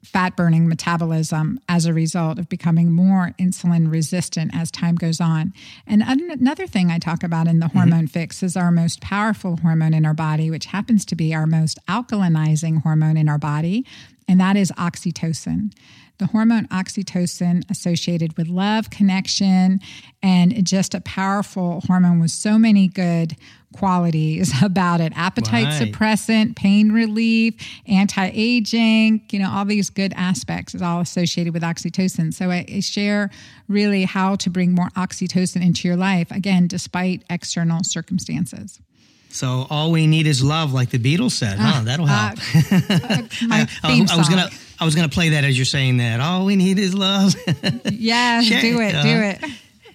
fat 0.04 0.36
burning 0.36 0.68
metabolism 0.68 1.60
as 1.68 1.84
a 1.84 1.92
result 1.92 2.38
of 2.38 2.48
becoming 2.48 2.90
more 2.90 3.34
insulin 3.38 3.90
resistant 3.90 4.50
as 4.54 4.70
time 4.70 4.94
goes 4.94 5.20
on. 5.20 5.52
And 5.86 6.02
another 6.02 6.66
thing 6.66 6.90
I 6.90 6.98
talk 6.98 7.22
about 7.22 7.46
in 7.46 7.58
the 7.58 7.66
mm-hmm. 7.66 7.78
hormone 7.78 8.06
fix 8.06 8.42
is 8.42 8.56
our 8.56 8.70
most 8.70 9.00
powerful 9.00 9.56
hormone 9.56 9.92
in 9.92 10.06
our 10.06 10.14
body, 10.14 10.50
which 10.50 10.66
happens 10.66 11.04
to 11.06 11.16
be 11.16 11.34
our 11.34 11.46
most 11.46 11.78
alkalinizing 11.88 12.82
hormone 12.82 13.16
in 13.16 13.28
our 13.28 13.38
body, 13.38 13.84
and 14.26 14.40
that 14.40 14.56
is 14.56 14.72
oxytocin 14.72 15.72
the 16.18 16.26
hormone 16.26 16.66
oxytocin 16.68 17.68
associated 17.70 18.36
with 18.36 18.48
love, 18.48 18.90
connection, 18.90 19.80
and 20.22 20.66
just 20.66 20.94
a 20.94 21.00
powerful 21.00 21.80
hormone 21.86 22.20
with 22.20 22.30
so 22.30 22.58
many 22.58 22.88
good 22.88 23.36
qualities 23.72 24.52
about 24.62 25.00
it 25.00 25.12
appetite 25.16 25.64
right. 25.64 25.92
suppressant, 25.92 26.56
pain 26.56 26.90
relief, 26.90 27.54
anti 27.86 28.30
aging, 28.34 29.22
you 29.30 29.38
know, 29.38 29.50
all 29.50 29.64
these 29.64 29.90
good 29.90 30.12
aspects 30.16 30.74
is 30.74 30.82
all 30.82 31.00
associated 31.00 31.54
with 31.54 31.62
oxytocin. 31.62 32.34
So 32.34 32.50
I, 32.50 32.64
I 32.68 32.80
share 32.80 33.30
really 33.68 34.04
how 34.04 34.36
to 34.36 34.50
bring 34.50 34.74
more 34.74 34.88
oxytocin 34.90 35.64
into 35.64 35.86
your 35.86 35.96
life, 35.96 36.30
again, 36.30 36.66
despite 36.66 37.24
external 37.30 37.84
circumstances. 37.84 38.80
So 39.30 39.66
all 39.68 39.92
we 39.92 40.06
need 40.06 40.26
is 40.26 40.42
love, 40.42 40.72
like 40.72 40.90
the 40.90 40.98
Beatles 40.98 41.32
said. 41.32 41.58
Huh? 41.58 41.80
Uh, 41.80 41.84
That'll 41.84 42.06
help. 42.06 42.32
Uh, 42.32 42.38
theme 42.38 43.50
I, 43.52 44.06
I, 44.10 44.16
was 44.16 44.28
gonna, 44.28 44.48
I 44.80 44.84
was 44.84 44.94
gonna 44.94 45.08
play 45.08 45.30
that 45.30 45.44
as 45.44 45.58
you're 45.58 45.64
saying 45.64 45.96
that. 45.98 46.20
All 46.20 46.44
we 46.44 46.56
need 46.56 46.78
is 46.78 46.94
love. 46.94 47.34
yeah, 47.90 48.40
do 48.60 48.80
it, 48.80 48.94
uh, 48.94 49.02
do 49.02 49.20
it. 49.22 49.44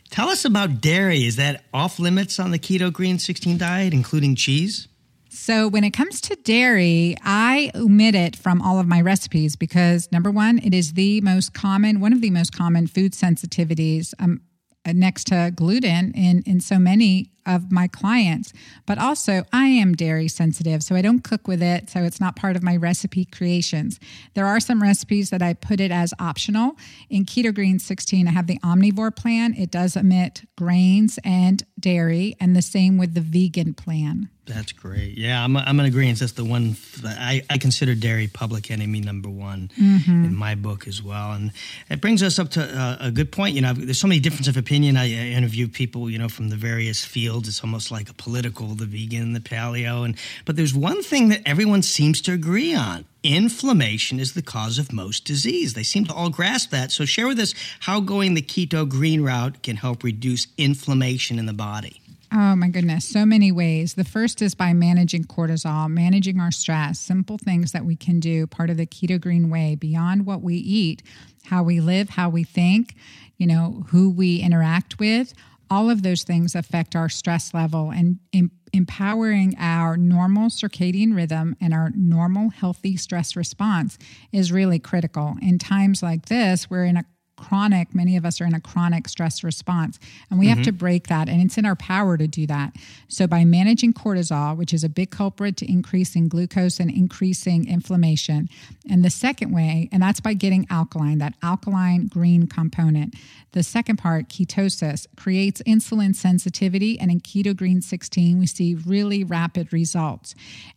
Tell 0.10 0.30
us 0.30 0.46
about 0.46 0.82
dairy. 0.82 1.26
Is 1.26 1.38
that 1.38 1.64
off 1.74 2.00
limits 2.00 2.40
on 2.40 2.52
the 2.52 2.60
keto 2.60 2.92
green 2.92 3.18
16 3.18 3.58
diet, 3.58 3.94
including 3.94 4.36
cheese? 4.36 4.88
So, 5.30 5.68
when 5.68 5.84
it 5.84 5.92
comes 5.92 6.22
to 6.22 6.36
dairy, 6.36 7.16
I 7.24 7.72
omit 7.74 8.14
it 8.14 8.36
from 8.36 8.62
all 8.62 8.80
of 8.80 8.86
my 8.86 9.02
recipes 9.02 9.56
because 9.56 10.12
number 10.12 10.30
one, 10.30 10.60
it 10.60 10.74
is 10.74 10.94
the 10.94 11.22
most 11.22 11.54
common, 11.54 12.00
one 12.00 12.14
of 12.14 12.22
the 12.22 12.30
most 12.30 12.56
common 12.56 12.86
food 12.86 13.14
sensitivities 13.14 14.14
um, 14.20 14.42
next 14.86 15.26
to 15.28 15.52
gluten 15.56 16.14
in, 16.14 16.44
in 16.46 16.60
so 16.60 16.78
many 16.78 17.32
of 17.46 17.72
my 17.72 17.88
clients. 17.88 18.54
But 18.86 18.98
also, 18.98 19.46
I 19.52 19.68
am 19.68 19.94
dairy 19.94 20.28
sensitive, 20.28 20.84
so 20.84 20.96
I 20.96 21.02
don't 21.02 21.24
cook 21.24 21.48
with 21.48 21.62
it, 21.62 21.90
so 21.90 22.04
it's 22.04 22.20
not 22.20 22.36
part 22.36 22.56
of 22.56 22.64
my 22.64 22.76
recipe 22.76 23.26
creations. 23.26 24.00
There 24.34 24.46
are 24.46 24.60
some 24.60 24.82
recipes 24.82 25.30
that 25.30 25.42
I 25.42 25.54
put 25.54 25.80
it 25.80 25.92
as 25.92 26.14
optional. 26.20 26.78
In 27.10 27.26
Keto 27.26 27.54
Green 27.54 27.80
16, 27.80 28.28
I 28.28 28.32
have 28.32 28.48
the 28.48 28.60
omnivore 28.60 29.16
plan, 29.16 29.54
it 29.54 29.72
does 29.72 29.96
omit 29.98 30.44
grains 30.58 31.20
and 31.24 31.64
dairy, 31.80 32.36
and 32.40 32.56
the 32.56 32.62
same 32.62 32.98
with 32.98 33.14
the 33.14 33.22
vegan 33.22 33.74
plan. 33.74 34.30
That's 34.46 34.74
great. 34.74 35.18
Yeah, 35.18 35.42
I'm, 35.42 35.56
I'm 35.56 35.80
in 35.80 35.86
agreement. 35.86 36.20
That's 36.20 36.34
the 36.34 36.44
one 36.44 36.76
I, 37.06 37.44
I 37.50 37.58
consider 37.58 37.96
dairy 37.96 38.28
public 38.28 38.72
enemy 38.72 39.00
number 39.00 39.30
one 39.30 39.72
mm-hmm. 39.80 40.26
in 40.26 40.36
my 40.36 40.56
book 40.56 40.86
as 40.86 41.02
well. 41.02 41.32
And 41.32 41.52
it 41.90 42.02
brings 42.02 42.22
us 42.22 42.40
up 42.40 42.50
to 42.52 42.62
uh, 42.62 42.98
a 43.00 43.12
good 43.12 43.32
point. 43.32 43.56
You 43.56 43.62
know, 43.62 43.72
there's 43.72 44.02
so 44.02 44.08
many 44.08 44.20
differences 44.20 44.50
of 44.50 44.58
opinion. 44.58 44.98
I, 44.98 45.04
I 45.04 45.28
interview 45.32 45.70
people, 45.70 46.10
you 46.10 46.20
know, 46.20 46.28
from 46.28 46.50
the 46.50 46.58
various 46.58 47.06
fields. 47.06 47.24
It's 47.40 47.64
almost 47.64 47.92
like 47.92 48.10
a 48.10 48.14
political, 48.14 48.68
the 48.76 48.86
vegan, 48.86 49.34
the 49.34 49.40
paleo. 49.40 50.06
And 50.06 50.16
but 50.46 50.56
there's 50.56 50.74
one 50.74 51.02
thing 51.02 51.30
that 51.30 51.42
everyone 51.46 51.82
seems 51.82 52.22
to 52.22 52.34
agree 52.34 52.74
on. 52.74 53.06
Inflammation 53.24 54.20
is 54.20 54.34
the 54.34 54.42
cause 54.42 54.78
of 54.78 54.92
most 54.92 55.26
disease. 55.26 55.74
They 55.74 55.84
seem 55.84 56.06
to 56.06 56.14
all 56.14 56.30
grasp 56.30 56.72
that. 56.72 56.92
So 56.92 57.06
share 57.06 57.28
with 57.28 57.40
us 57.40 57.54
how 57.82 58.00
going 58.02 58.34
the 58.34 58.42
keto 58.42 58.88
green 58.88 59.22
route 59.22 59.64
can 59.64 59.78
help 59.78 60.04
reduce 60.04 60.48
inflammation 60.58 61.40
in 61.40 61.46
the 61.46 61.54
body. 61.54 62.02
Oh 62.36 62.56
my 62.56 62.68
goodness, 62.68 63.06
so 63.06 63.28
many 63.28 63.52
ways. 63.52 63.94
The 63.94 64.04
first 64.04 64.42
is 64.42 64.56
by 64.56 64.74
managing 64.74 65.26
cortisol, 65.26 65.88
managing 65.88 66.40
our 66.40 66.52
stress, 66.52 67.00
simple 67.00 67.38
things 67.38 67.74
that 67.74 67.86
we 67.86 67.96
can 67.96 68.20
do, 68.20 68.48
part 68.48 68.72
of 68.72 68.78
the 68.78 68.88
keto 68.88 69.22
green 69.22 69.52
way, 69.52 69.76
beyond 69.76 70.26
what 70.26 70.42
we 70.42 70.56
eat, 70.56 71.04
how 71.46 71.62
we 71.62 71.80
live, 71.80 72.10
how 72.10 72.30
we 72.30 72.44
think, 72.44 72.96
you 73.38 73.46
know, 73.46 73.86
who 73.90 74.10
we 74.10 74.40
interact 74.40 74.98
with. 74.98 75.36
All 75.74 75.90
of 75.90 76.04
those 76.04 76.22
things 76.22 76.54
affect 76.54 76.96
our 76.96 77.10
stress 77.10 77.52
level 77.52 77.90
and 77.90 78.20
em- 78.32 78.52
empowering 78.74 79.56
our 79.58 79.98
normal 79.98 80.50
circadian 80.50 81.16
rhythm 81.16 81.56
and 81.60 81.74
our 81.74 81.90
normal 81.96 82.52
healthy 82.52 82.96
stress 82.96 83.36
response 83.36 83.98
is 84.32 84.52
really 84.52 84.78
critical. 84.78 85.36
In 85.42 85.58
times 85.58 86.04
like 86.04 86.28
this, 86.28 86.70
we're 86.70 86.86
in 86.86 86.96
a 86.96 87.06
chronic, 87.36 87.94
many 87.94 88.16
of 88.18 88.26
us 88.26 88.40
are 88.40 88.46
in 88.46 88.54
a 88.54 88.60
chronic 88.60 89.08
stress 89.08 89.44
response, 89.44 90.00
and 90.30 90.40
we 90.40 90.46
mm-hmm. 90.46 90.56
have 90.56 90.66
to 90.66 90.72
break 90.72 91.08
that. 91.08 91.30
And 91.30 91.42
it's 91.42 91.58
in 91.58 91.66
our 91.66 91.76
power 91.76 92.18
to 92.18 92.28
do 92.28 92.48
that. 92.48 92.76
So, 93.08 93.28
by 93.28 93.46
managing 93.46 93.94
cortisol, 93.94 94.56
which 94.56 94.74
is 94.74 94.84
a 94.84 94.90
big 94.90 95.12
culprit 95.12 95.58
to 95.58 95.72
increasing 95.72 96.28
glucose 96.28 96.80
and 96.80 96.90
increasing 96.90 97.68
inflammation. 97.68 98.50
And 98.90 99.04
the 99.04 99.10
second 99.10 99.52
way, 99.52 99.90
and 99.92 100.02
that's 100.02 100.20
by 100.20 100.34
getting 100.34 100.68
alkaline, 100.70 101.20
that 101.20 101.34
alkaline 101.42 102.08
green 102.08 102.48
component. 102.48 103.16
The 103.54 103.64
second 103.64 103.98
part, 103.98 104.30
ketosis, 104.30 105.06
creates 105.16 105.62
insulin 105.64 106.16
sensitivity. 106.16 107.00
And 107.00 107.12
in 107.12 107.20
Keto 107.20 107.56
Green 107.56 107.82
16, 107.82 108.40
we 108.40 108.48
see 108.48 108.74
really 108.74 109.24
rapid 109.24 109.72
results. 109.72 110.34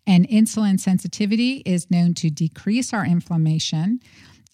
And 0.06 0.28
insulin 0.28 0.78
sensitivity 0.78 1.62
is 1.64 1.90
known 1.90 2.14
to 2.14 2.30
decrease 2.30 2.92
our 2.92 3.04
inflammation 3.04 4.00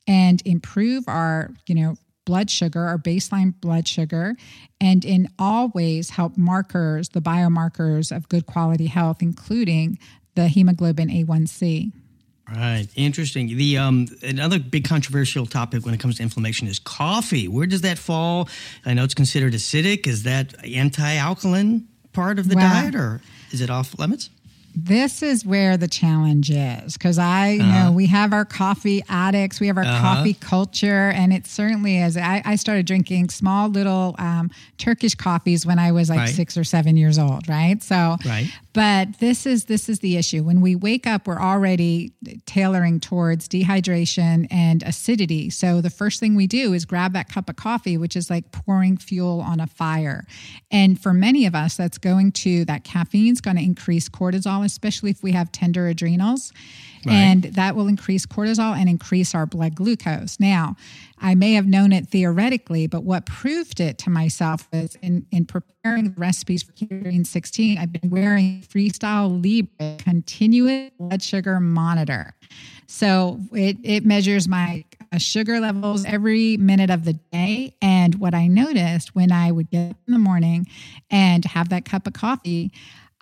and 0.06 0.42
improve 0.44 1.04
our, 1.08 1.50
you 1.66 1.74
know, 1.74 1.96
blood 2.24 2.50
sugar, 2.50 2.86
our 2.86 2.98
baseline 2.98 3.58
blood 3.60 3.88
sugar, 3.88 4.36
and 4.80 5.04
in 5.04 5.28
all 5.38 5.68
ways 5.68 6.10
help 6.10 6.36
markers, 6.36 7.10
the 7.10 7.20
biomarkers 7.20 8.14
of 8.14 8.28
good 8.28 8.46
quality 8.46 8.86
health, 8.86 9.22
including 9.22 9.98
the 10.34 10.48
hemoglobin 10.48 11.08
A1C. 11.08 11.92
Right, 12.48 12.86
interesting. 12.96 13.56
The 13.56 13.78
um, 13.78 14.08
another 14.22 14.58
big 14.58 14.84
controversial 14.84 15.46
topic 15.46 15.84
when 15.84 15.94
it 15.94 16.00
comes 16.00 16.16
to 16.16 16.22
inflammation 16.22 16.68
is 16.68 16.78
coffee. 16.78 17.48
Where 17.48 17.66
does 17.66 17.80
that 17.82 17.98
fall? 17.98 18.48
I 18.84 18.94
know 18.94 19.04
it's 19.04 19.14
considered 19.14 19.54
acidic. 19.54 20.06
Is 20.06 20.24
that 20.24 20.54
anti-alkaline 20.64 21.88
part 22.12 22.38
of 22.38 22.48
the 22.48 22.56
well, 22.56 22.82
diet, 22.82 22.94
or 22.94 23.20
is 23.52 23.60
it 23.60 23.70
off 23.70 23.98
limits? 23.98 24.28
This 24.74 25.22
is 25.22 25.44
where 25.44 25.76
the 25.76 25.88
challenge 25.88 26.50
is 26.50 26.94
because 26.94 27.18
I 27.18 27.58
uh-huh. 27.58 27.84
know 27.84 27.92
we 27.92 28.06
have 28.06 28.32
our 28.32 28.44
coffee 28.44 29.02
addicts, 29.08 29.60
we 29.60 29.66
have 29.66 29.76
our 29.76 29.84
uh-huh. 29.84 30.00
coffee 30.00 30.34
culture, 30.34 31.10
and 31.10 31.32
it 31.32 31.46
certainly 31.46 31.98
is. 31.98 32.16
I, 32.16 32.42
I 32.44 32.56
started 32.56 32.86
drinking 32.86 33.30
small 33.30 33.68
little 33.68 34.14
um, 34.18 34.50
Turkish 34.78 35.14
coffees 35.14 35.66
when 35.66 35.78
I 35.78 35.92
was 35.92 36.08
like 36.08 36.18
right. 36.18 36.28
six 36.28 36.56
or 36.56 36.64
seven 36.64 36.96
years 36.96 37.18
old, 37.18 37.48
right? 37.48 37.82
So, 37.82 38.16
right. 38.24 38.50
But 38.72 39.18
this 39.18 39.44
is 39.44 39.66
this 39.66 39.88
is 39.88 39.98
the 39.98 40.16
issue. 40.16 40.42
When 40.42 40.62
we 40.62 40.74
wake 40.74 41.06
up, 41.06 41.26
we're 41.26 41.40
already 41.40 42.12
tailoring 42.46 43.00
towards 43.00 43.48
dehydration 43.48 44.46
and 44.50 44.82
acidity. 44.82 45.50
So 45.50 45.82
the 45.82 45.90
first 45.90 46.20
thing 46.20 46.34
we 46.34 46.46
do 46.46 46.72
is 46.72 46.86
grab 46.86 47.12
that 47.12 47.28
cup 47.28 47.50
of 47.50 47.56
coffee, 47.56 47.98
which 47.98 48.16
is 48.16 48.30
like 48.30 48.50
pouring 48.52 48.96
fuel 48.96 49.40
on 49.40 49.60
a 49.60 49.66
fire. 49.66 50.24
And 50.70 50.98
for 50.98 51.12
many 51.12 51.44
of 51.44 51.54
us, 51.54 51.76
that's 51.76 51.98
going 51.98 52.32
to 52.32 52.64
that 52.64 52.84
caffeine 52.84 53.32
is 53.32 53.42
going 53.42 53.56
to 53.56 53.62
increase 53.62 54.08
cortisol 54.08 54.61
especially 54.62 55.10
if 55.10 55.22
we 55.22 55.32
have 55.32 55.52
tender 55.52 55.86
adrenals. 55.88 56.52
Right. 57.04 57.14
And 57.14 57.42
that 57.44 57.74
will 57.74 57.88
increase 57.88 58.26
cortisol 58.26 58.76
and 58.76 58.88
increase 58.88 59.34
our 59.34 59.44
blood 59.44 59.74
glucose. 59.74 60.38
Now, 60.38 60.76
I 61.18 61.34
may 61.34 61.54
have 61.54 61.66
known 61.66 61.92
it 61.92 62.08
theoretically, 62.08 62.86
but 62.86 63.02
what 63.02 63.26
proved 63.26 63.80
it 63.80 63.98
to 63.98 64.10
myself 64.10 64.68
was 64.72 64.96
in, 65.02 65.26
in 65.32 65.46
preparing 65.46 66.14
recipes 66.16 66.62
for 66.62 66.72
Keto 66.72 67.26
16, 67.26 67.78
I've 67.78 67.92
been 67.92 68.10
wearing 68.10 68.62
Freestyle 68.62 69.42
Libre 69.42 69.96
continuous 69.98 70.90
blood 70.98 71.22
sugar 71.22 71.58
monitor. 71.58 72.34
So 72.86 73.40
it, 73.52 73.78
it 73.82 74.04
measures 74.04 74.46
my 74.46 74.84
uh, 75.12 75.18
sugar 75.18 75.60
levels 75.60 76.04
every 76.04 76.56
minute 76.56 76.90
of 76.90 77.04
the 77.04 77.14
day. 77.32 77.74
And 77.80 78.16
what 78.16 78.34
I 78.34 78.46
noticed 78.46 79.14
when 79.14 79.32
I 79.32 79.50
would 79.52 79.70
get 79.70 79.90
up 79.90 79.96
in 80.06 80.12
the 80.12 80.18
morning 80.18 80.66
and 81.10 81.44
have 81.44 81.68
that 81.70 81.84
cup 81.84 82.06
of 82.06 82.12
coffee, 82.12 82.72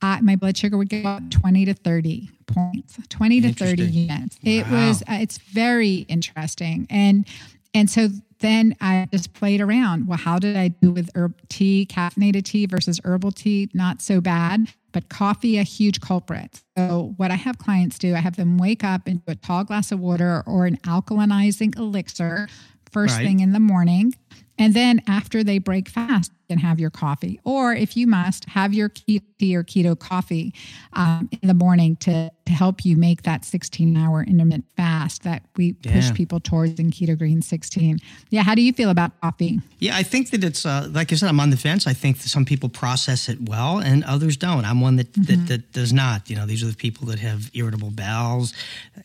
uh, 0.02 0.18
my 0.22 0.36
blood 0.36 0.56
sugar 0.56 0.76
would 0.76 0.88
go 0.88 1.02
up 1.02 1.30
20 1.30 1.66
to 1.66 1.74
30 1.74 2.30
points, 2.46 2.98
20 3.08 3.40
to 3.42 3.52
30 3.52 3.82
units. 3.82 4.38
Wow. 4.42 4.52
It 4.52 4.70
was, 4.70 5.02
uh, 5.02 5.18
it's 5.20 5.38
very 5.38 6.06
interesting. 6.08 6.86
And, 6.90 7.26
and 7.74 7.88
so 7.90 8.08
then 8.40 8.74
I 8.80 9.06
just 9.12 9.32
played 9.34 9.60
around. 9.60 10.08
Well, 10.08 10.18
how 10.18 10.38
did 10.38 10.56
I 10.56 10.68
do 10.68 10.90
with 10.90 11.10
herb 11.14 11.34
tea, 11.48 11.86
caffeinated 11.88 12.44
tea 12.44 12.66
versus 12.66 13.00
herbal 13.04 13.32
tea? 13.32 13.68
Not 13.74 14.02
so 14.02 14.20
bad, 14.20 14.72
but 14.92 15.08
coffee, 15.08 15.58
a 15.58 15.62
huge 15.62 16.00
culprit. 16.00 16.62
So, 16.76 17.14
what 17.16 17.30
I 17.30 17.34
have 17.34 17.58
clients 17.58 17.98
do, 17.98 18.14
I 18.14 18.18
have 18.18 18.36
them 18.36 18.58
wake 18.58 18.82
up 18.82 19.06
and 19.06 19.24
do 19.24 19.32
a 19.32 19.34
tall 19.34 19.64
glass 19.64 19.92
of 19.92 20.00
water 20.00 20.42
or 20.46 20.66
an 20.66 20.78
alkalinizing 20.78 21.76
elixir 21.78 22.48
first 22.90 23.16
right. 23.16 23.26
thing 23.26 23.40
in 23.40 23.52
the 23.52 23.60
morning. 23.60 24.14
And 24.58 24.74
then 24.74 25.02
after 25.06 25.44
they 25.44 25.58
break 25.58 25.88
fast, 25.88 26.32
can 26.50 26.58
have 26.58 26.80
your 26.80 26.90
coffee. 26.90 27.40
Or 27.44 27.72
if 27.72 27.96
you 27.96 28.08
must, 28.08 28.44
have 28.46 28.74
your 28.74 28.88
keto 28.88 29.22
tea 29.40 29.56
or 29.56 29.64
keto 29.64 29.98
coffee 29.98 30.52
um, 30.92 31.28
in 31.40 31.48
the 31.48 31.54
morning 31.54 31.96
to, 31.96 32.30
to 32.46 32.52
help 32.52 32.84
you 32.84 32.96
make 32.96 33.22
that 33.22 33.44
16 33.44 33.96
hour 33.96 34.22
intermittent 34.22 34.66
fast 34.76 35.22
that 35.22 35.42
we 35.56 35.76
yeah. 35.82 35.92
push 35.92 36.12
people 36.12 36.40
towards 36.40 36.78
in 36.78 36.90
Keto 36.90 37.16
Green 37.16 37.40
16. 37.40 37.98
Yeah, 38.28 38.42
how 38.42 38.54
do 38.54 38.62
you 38.62 38.72
feel 38.72 38.90
about 38.90 39.18
coffee? 39.20 39.60
Yeah, 39.78 39.96
I 39.96 40.02
think 40.02 40.30
that 40.30 40.44
it's, 40.44 40.66
uh, 40.66 40.88
like 40.92 41.12
I 41.12 41.16
said, 41.16 41.28
I'm 41.28 41.40
on 41.40 41.50
the 41.50 41.56
fence. 41.56 41.86
I 41.86 41.94
think 41.94 42.18
some 42.18 42.44
people 42.44 42.68
process 42.68 43.28
it 43.28 43.48
well 43.48 43.78
and 43.78 44.04
others 44.04 44.36
don't. 44.36 44.64
I'm 44.64 44.80
one 44.80 44.96
that, 44.96 45.12
mm-hmm. 45.12 45.22
that, 45.22 45.48
that 45.48 45.72
does 45.72 45.92
not. 45.92 46.28
You 46.28 46.36
know, 46.36 46.46
these 46.46 46.62
are 46.62 46.66
the 46.66 46.76
people 46.76 47.06
that 47.06 47.18
have 47.20 47.50
irritable 47.54 47.90
bowels. 47.90 48.52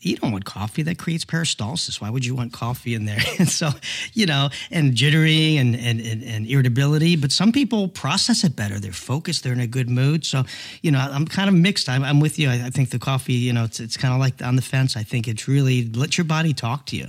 You 0.00 0.16
don't 0.16 0.32
want 0.32 0.44
coffee 0.44 0.82
that 0.82 0.98
creates 0.98 1.24
peristalsis. 1.24 2.00
Why 2.00 2.10
would 2.10 2.26
you 2.26 2.34
want 2.34 2.52
coffee 2.52 2.94
in 2.94 3.06
there? 3.06 3.20
and 3.38 3.48
so, 3.48 3.70
you 4.12 4.26
know, 4.26 4.50
and 4.70 4.94
jittery 4.94 5.56
and, 5.56 5.74
and, 5.74 6.00
and, 6.00 6.22
and, 6.22 6.46
irritability, 6.46 7.16
but 7.16 7.32
some 7.36 7.52
people 7.52 7.88
process 7.88 8.44
it 8.44 8.56
better. 8.56 8.80
They're 8.80 8.92
focused, 8.92 9.44
they're 9.44 9.52
in 9.52 9.60
a 9.60 9.66
good 9.66 9.90
mood. 9.90 10.24
So, 10.24 10.44
you 10.80 10.90
know, 10.90 10.98
I'm 10.98 11.26
kind 11.26 11.48
of 11.48 11.54
mixed. 11.54 11.88
I'm, 11.88 12.02
I'm 12.02 12.18
with 12.18 12.38
you. 12.38 12.48
I, 12.48 12.66
I, 12.66 12.70
think 12.70 12.90
the 12.90 12.98
coffee, 12.98 13.34
you 13.34 13.52
know, 13.52 13.64
it's, 13.64 13.78
it's 13.78 13.98
kind 13.98 14.14
of 14.14 14.20
like 14.20 14.42
on 14.42 14.56
the 14.56 14.62
fence. 14.62 14.96
I 14.96 15.02
think 15.02 15.28
it's 15.28 15.46
really 15.46 15.86
let 15.86 16.16
your 16.16 16.24
body 16.24 16.54
talk 16.54 16.86
to 16.86 16.96
you. 16.96 17.08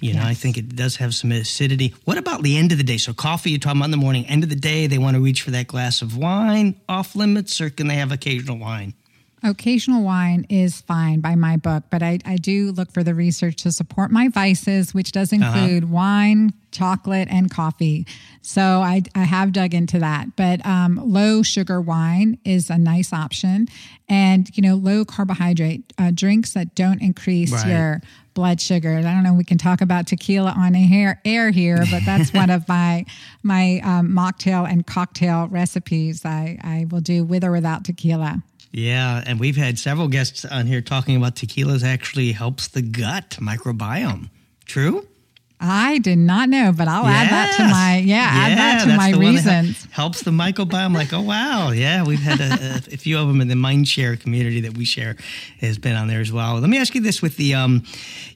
You 0.00 0.12
yes. 0.12 0.16
know, 0.16 0.28
I 0.28 0.34
think 0.34 0.56
it 0.56 0.76
does 0.76 0.96
have 0.96 1.14
some 1.14 1.32
acidity. 1.32 1.92
What 2.04 2.18
about 2.18 2.42
the 2.42 2.56
end 2.56 2.70
of 2.70 2.78
the 2.78 2.84
day? 2.84 2.98
So, 2.98 3.12
coffee, 3.12 3.50
you're 3.50 3.58
talking 3.58 3.80
about 3.80 3.86
in 3.86 3.90
the 3.90 3.96
morning, 3.96 4.26
end 4.26 4.44
of 4.44 4.48
the 4.48 4.56
day, 4.56 4.86
they 4.86 4.98
want 4.98 5.16
to 5.16 5.20
reach 5.20 5.42
for 5.42 5.50
that 5.50 5.66
glass 5.66 6.02
of 6.02 6.16
wine 6.16 6.80
off 6.88 7.16
limits, 7.16 7.60
or 7.60 7.68
can 7.70 7.88
they 7.88 7.96
have 7.96 8.12
occasional 8.12 8.58
wine? 8.58 8.94
Occasional 9.44 10.02
wine 10.02 10.46
is 10.48 10.80
fine 10.80 11.20
by 11.20 11.34
my 11.34 11.58
book, 11.58 11.84
but 11.90 12.02
I, 12.02 12.18
I 12.24 12.36
do 12.36 12.72
look 12.72 12.90
for 12.90 13.02
the 13.02 13.14
research 13.14 13.62
to 13.64 13.72
support 13.72 14.10
my 14.10 14.28
vices, 14.28 14.94
which 14.94 15.12
does 15.12 15.32
uh-huh. 15.32 15.44
include 15.44 15.84
uh-huh. 15.84 15.92
wine, 15.92 16.54
chocolate, 16.72 17.28
and 17.30 17.50
coffee. 17.50 18.06
So 18.40 18.62
I, 18.62 19.02
I 19.14 19.24
have 19.24 19.52
dug 19.52 19.74
into 19.74 19.98
that. 19.98 20.34
But 20.34 20.64
um, 20.64 20.98
low 21.04 21.42
sugar 21.42 21.78
wine 21.78 22.38
is 22.44 22.70
a 22.70 22.78
nice 22.78 23.12
option. 23.12 23.68
And, 24.08 24.48
you 24.56 24.62
know, 24.62 24.76
low 24.76 25.04
carbohydrate 25.04 25.92
uh, 25.98 26.10
drinks 26.14 26.54
that 26.54 26.74
don't 26.74 27.02
increase 27.02 27.52
right. 27.52 27.66
your 27.66 28.02
blood 28.32 28.60
sugar. 28.60 28.96
I 28.96 29.02
don't 29.02 29.22
know. 29.22 29.34
We 29.34 29.44
can 29.44 29.58
talk 29.58 29.82
about 29.82 30.06
tequila 30.06 30.54
on 30.56 30.74
air, 30.74 31.20
air 31.24 31.50
here, 31.50 31.84
but 31.90 32.02
that's 32.04 32.32
one 32.32 32.50
of 32.50 32.66
my 32.68 33.06
my 33.42 33.80
um, 33.84 34.10
mocktail 34.10 34.68
and 34.68 34.86
cocktail 34.86 35.48
recipes. 35.48 36.24
I, 36.24 36.58
I 36.62 36.86
will 36.90 37.00
do 37.00 37.24
with 37.24 37.44
or 37.44 37.52
without 37.52 37.84
tequila. 37.84 38.42
Yeah, 38.76 39.22
and 39.24 39.38
we've 39.38 39.56
had 39.56 39.78
several 39.78 40.08
guests 40.08 40.44
on 40.44 40.66
here 40.66 40.80
talking 40.80 41.14
about 41.14 41.36
tequilas 41.36 41.84
actually 41.84 42.32
helps 42.32 42.66
the 42.66 42.82
gut 42.82 43.38
microbiome. 43.40 44.30
True? 44.66 45.06
I 45.60 45.98
did 45.98 46.18
not 46.18 46.48
know, 46.48 46.72
but 46.76 46.88
I'll 46.88 47.04
yes. 47.04 47.22
add 47.24 47.30
that 47.30 47.56
to 47.56 47.62
my 47.68 47.98
yeah, 47.98 48.16
yeah 48.16 48.30
add 48.32 48.58
that 48.58 48.84
to 48.84 48.96
my 48.96 49.12
reasons. 49.12 49.86
Helps 49.92 50.22
the 50.22 50.32
microbiome. 50.32 50.92
Like, 50.92 51.12
oh 51.12 51.20
wow, 51.20 51.70
yeah, 51.70 52.02
we've 52.02 52.18
had 52.18 52.40
a, 52.40 52.92
a, 52.92 52.96
few 52.96 53.16
of 53.16 53.28
them 53.28 53.40
in 53.40 53.46
the 53.46 53.54
MindShare 53.54 54.18
community 54.18 54.62
that 54.62 54.76
we 54.76 54.84
share 54.84 55.16
has 55.60 55.78
been 55.78 55.94
on 55.94 56.08
there 56.08 56.20
as 56.20 56.32
well. 56.32 56.58
Let 56.58 56.68
me 56.68 56.78
ask 56.78 56.96
you 56.96 57.00
this: 57.00 57.22
with 57.22 57.36
the, 57.36 57.54
um, 57.54 57.84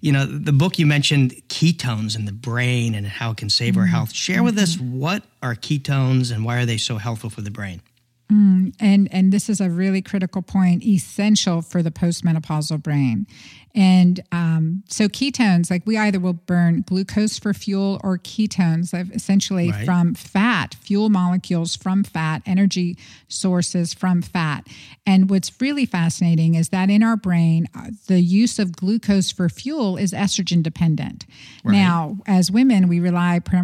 you 0.00 0.12
know, 0.12 0.24
the 0.24 0.52
book 0.52 0.78
you 0.78 0.86
mentioned 0.86 1.32
ketones 1.48 2.16
in 2.16 2.26
the 2.26 2.32
brain 2.32 2.94
and 2.94 3.08
how 3.08 3.32
it 3.32 3.38
can 3.38 3.50
save 3.50 3.72
mm-hmm. 3.72 3.80
our 3.80 3.86
health. 3.86 4.12
Share 4.14 4.44
with 4.44 4.56
us 4.56 4.78
what 4.78 5.24
are 5.42 5.56
ketones 5.56 6.32
and 6.32 6.44
why 6.44 6.58
are 6.58 6.64
they 6.64 6.78
so 6.78 6.96
helpful 6.96 7.28
for 7.28 7.40
the 7.40 7.50
brain? 7.50 7.82
Mm, 8.30 8.74
and 8.78 9.08
and 9.10 9.32
this 9.32 9.48
is 9.48 9.60
a 9.60 9.70
really 9.70 10.02
critical 10.02 10.42
point, 10.42 10.84
essential 10.84 11.62
for 11.62 11.82
the 11.82 11.90
postmenopausal 11.90 12.82
brain. 12.82 13.26
And 13.74 14.20
um, 14.32 14.82
so 14.88 15.08
ketones, 15.08 15.70
like 15.70 15.86
we 15.86 15.96
either 15.96 16.18
will 16.18 16.32
burn 16.32 16.82
glucose 16.86 17.38
for 17.38 17.52
fuel 17.52 18.00
or 18.02 18.18
ketones, 18.18 18.94
essentially 19.14 19.70
right. 19.70 19.84
from 19.84 20.14
fat, 20.14 20.74
fuel 20.80 21.10
molecules 21.10 21.76
from 21.76 22.02
fat, 22.02 22.42
energy 22.46 22.96
sources 23.28 23.92
from 23.94 24.22
fat. 24.22 24.66
And 25.06 25.30
what's 25.30 25.60
really 25.60 25.86
fascinating 25.86 26.54
is 26.54 26.70
that 26.70 26.90
in 26.90 27.02
our 27.02 27.16
brain, 27.16 27.68
uh, 27.76 27.90
the 28.06 28.20
use 28.20 28.58
of 28.58 28.74
glucose 28.74 29.30
for 29.30 29.48
fuel 29.48 29.96
is 29.96 30.12
estrogen 30.12 30.62
dependent. 30.62 31.26
Right. 31.62 31.74
Now, 31.74 32.18
as 32.26 32.50
women, 32.50 32.88
we 32.88 33.00
rely 33.00 33.40
pr- 33.40 33.56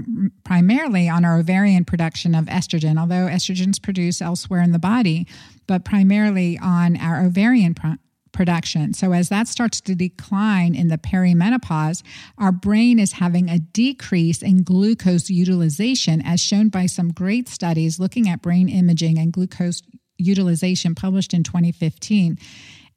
primarily 0.45 1.09
on 1.09 1.25
our 1.25 1.39
ovarian 1.39 1.85
production 1.85 2.35
of 2.35 2.47
estrogen, 2.47 3.01
although 3.01 3.27
estrogens 3.27 3.71
is 3.71 3.79
produced 3.79 4.23
elsewhere 4.23 4.63
in 4.63 4.73
the 4.73 4.79
body, 4.79 5.27
but 5.67 5.85
primarily 5.85 6.59
on 6.59 6.97
our 6.97 7.25
ovarian 7.25 7.75
pr- 7.75 7.95
production. 8.35 8.93
So, 8.93 9.13
as 9.13 9.31
that 9.31 9.49
starts 9.49 9.81
to 9.83 9.95
decline 9.95 10.75
in 10.75 10.89
the 10.89 10.99
perimenopause, 10.99 12.03
our 12.37 12.53
brain 12.53 12.99
is 12.99 13.13
having 13.13 13.49
a 13.49 13.59
decrease 13.59 14.43
in 14.43 14.63
glucose 14.63 15.31
utilization, 15.31 16.21
as 16.21 16.41
shown 16.41 16.69
by 16.69 16.85
some 16.85 17.13
great 17.13 17.49
studies 17.49 17.99
looking 17.99 18.29
at 18.29 18.43
brain 18.43 18.69
imaging 18.69 19.19
and 19.19 19.33
glucose 19.33 19.81
utilization 20.19 20.95
published 20.95 21.33
in 21.33 21.43
2015. 21.43 22.39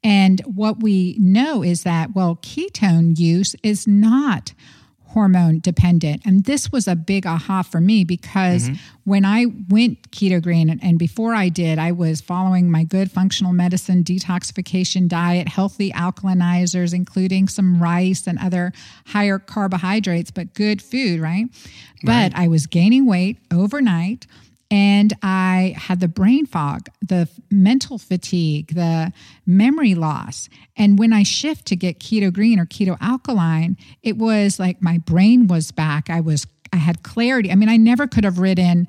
And 0.04 0.40
what 0.44 0.82
we 0.82 1.16
know 1.18 1.62
is 1.62 1.82
that, 1.82 2.14
well, 2.14 2.36
ketone 2.36 3.18
use 3.18 3.56
is 3.62 3.86
not 3.86 4.52
hormone 5.08 5.58
dependent. 5.60 6.22
And 6.26 6.44
this 6.44 6.70
was 6.70 6.86
a 6.86 6.94
big 6.94 7.26
aha 7.26 7.62
for 7.62 7.80
me 7.80 8.04
because 8.04 8.68
mm-hmm. 8.68 8.76
when 9.04 9.24
I 9.24 9.46
went 9.68 10.10
keto 10.10 10.42
green 10.42 10.68
and, 10.68 10.82
and, 10.82 10.98
before 10.98 11.34
I 11.34 11.48
did, 11.48 11.78
I 11.78 11.92
was 11.92 12.20
following 12.20 12.70
my 12.70 12.84
good 12.84 13.10
functional 13.10 13.52
medicine 13.52 14.04
detoxification 14.04 15.08
diet, 15.08 15.48
healthy 15.48 15.90
alkalinizers, 15.92 16.92
including 16.92 17.48
some 17.48 17.82
rice 17.82 18.26
and 18.26 18.38
other 18.38 18.72
higher 19.06 19.38
carbohydrates, 19.38 20.30
but 20.30 20.52
good 20.54 20.82
food, 20.82 21.20
right? 21.20 21.46
right. 22.04 22.30
But 22.32 22.38
I 22.38 22.48
was 22.48 22.66
gaining 22.66 23.06
weight 23.06 23.38
overnight 23.50 24.26
and 24.70 25.14
I 25.22 25.74
had 25.76 26.00
the 26.00 26.08
brain 26.08 26.44
fog, 26.44 26.88
the 27.00 27.28
mental 27.50 27.98
fatigue, 27.98 28.74
the 28.74 29.12
memory 29.46 29.94
loss. 29.94 30.48
And 30.76 30.98
when 30.98 31.12
I 31.12 31.22
shift 31.22 31.66
to 31.66 31.76
get 31.76 31.98
keto 31.98 32.32
green 32.32 32.58
or 32.58 32.66
keto 32.66 32.98
alkaline, 33.00 33.78
it 34.02 34.18
was 34.18 34.58
like 34.58 34.82
my 34.82 34.98
brain 34.98 35.46
was 35.46 35.72
back. 35.72 36.10
I 36.10 36.20
was 36.20 36.46
I 36.70 36.76
had 36.76 37.02
clarity. 37.02 37.50
I 37.50 37.54
mean, 37.54 37.70
I 37.70 37.78
never 37.78 38.06
could 38.06 38.24
have 38.24 38.38
written, 38.38 38.88